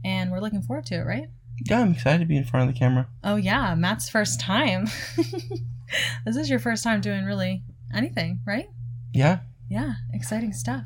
[0.03, 1.27] and we're looking forward to it, right?
[1.69, 3.07] Yeah, I'm excited to be in front of the camera.
[3.23, 4.87] Oh yeah, Matt's first time.
[6.25, 7.63] this is your first time doing really
[7.93, 8.67] anything, right?
[9.13, 10.85] Yeah, Yeah, exciting stuff.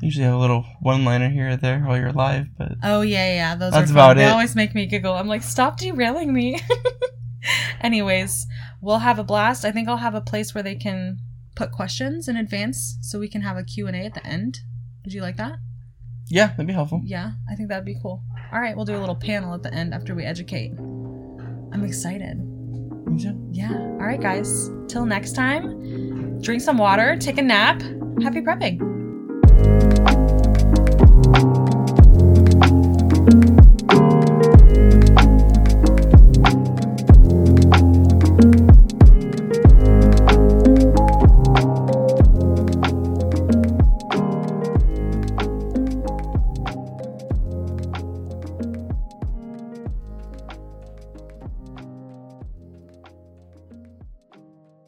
[0.00, 3.54] usually have a little one-liner here or there while you're live, but Oh yeah, yeah,
[3.56, 3.96] those That's are fun.
[3.96, 4.30] about They it.
[4.30, 5.14] always make me giggle.
[5.14, 6.60] I'm like, stop derailing me.
[7.80, 8.46] Anyways,
[8.80, 9.64] we'll have a blast.
[9.64, 11.18] I think I'll have a place where they can
[11.56, 14.60] put questions in advance, so we can have a Q and A at the end.
[15.04, 15.58] Would you like that?
[16.28, 17.00] yeah, that'd be helpful.
[17.04, 18.22] Yeah, I think that'd be cool.
[18.52, 20.72] All right, we'll do a little panel at the end after we educate.
[20.78, 22.36] I'm excited.
[23.06, 23.48] Me too.
[23.52, 23.72] Yeah.
[23.72, 24.70] All right, guys.
[24.88, 27.80] Till next time, drink some water, take a nap.
[28.22, 28.95] Happy prepping.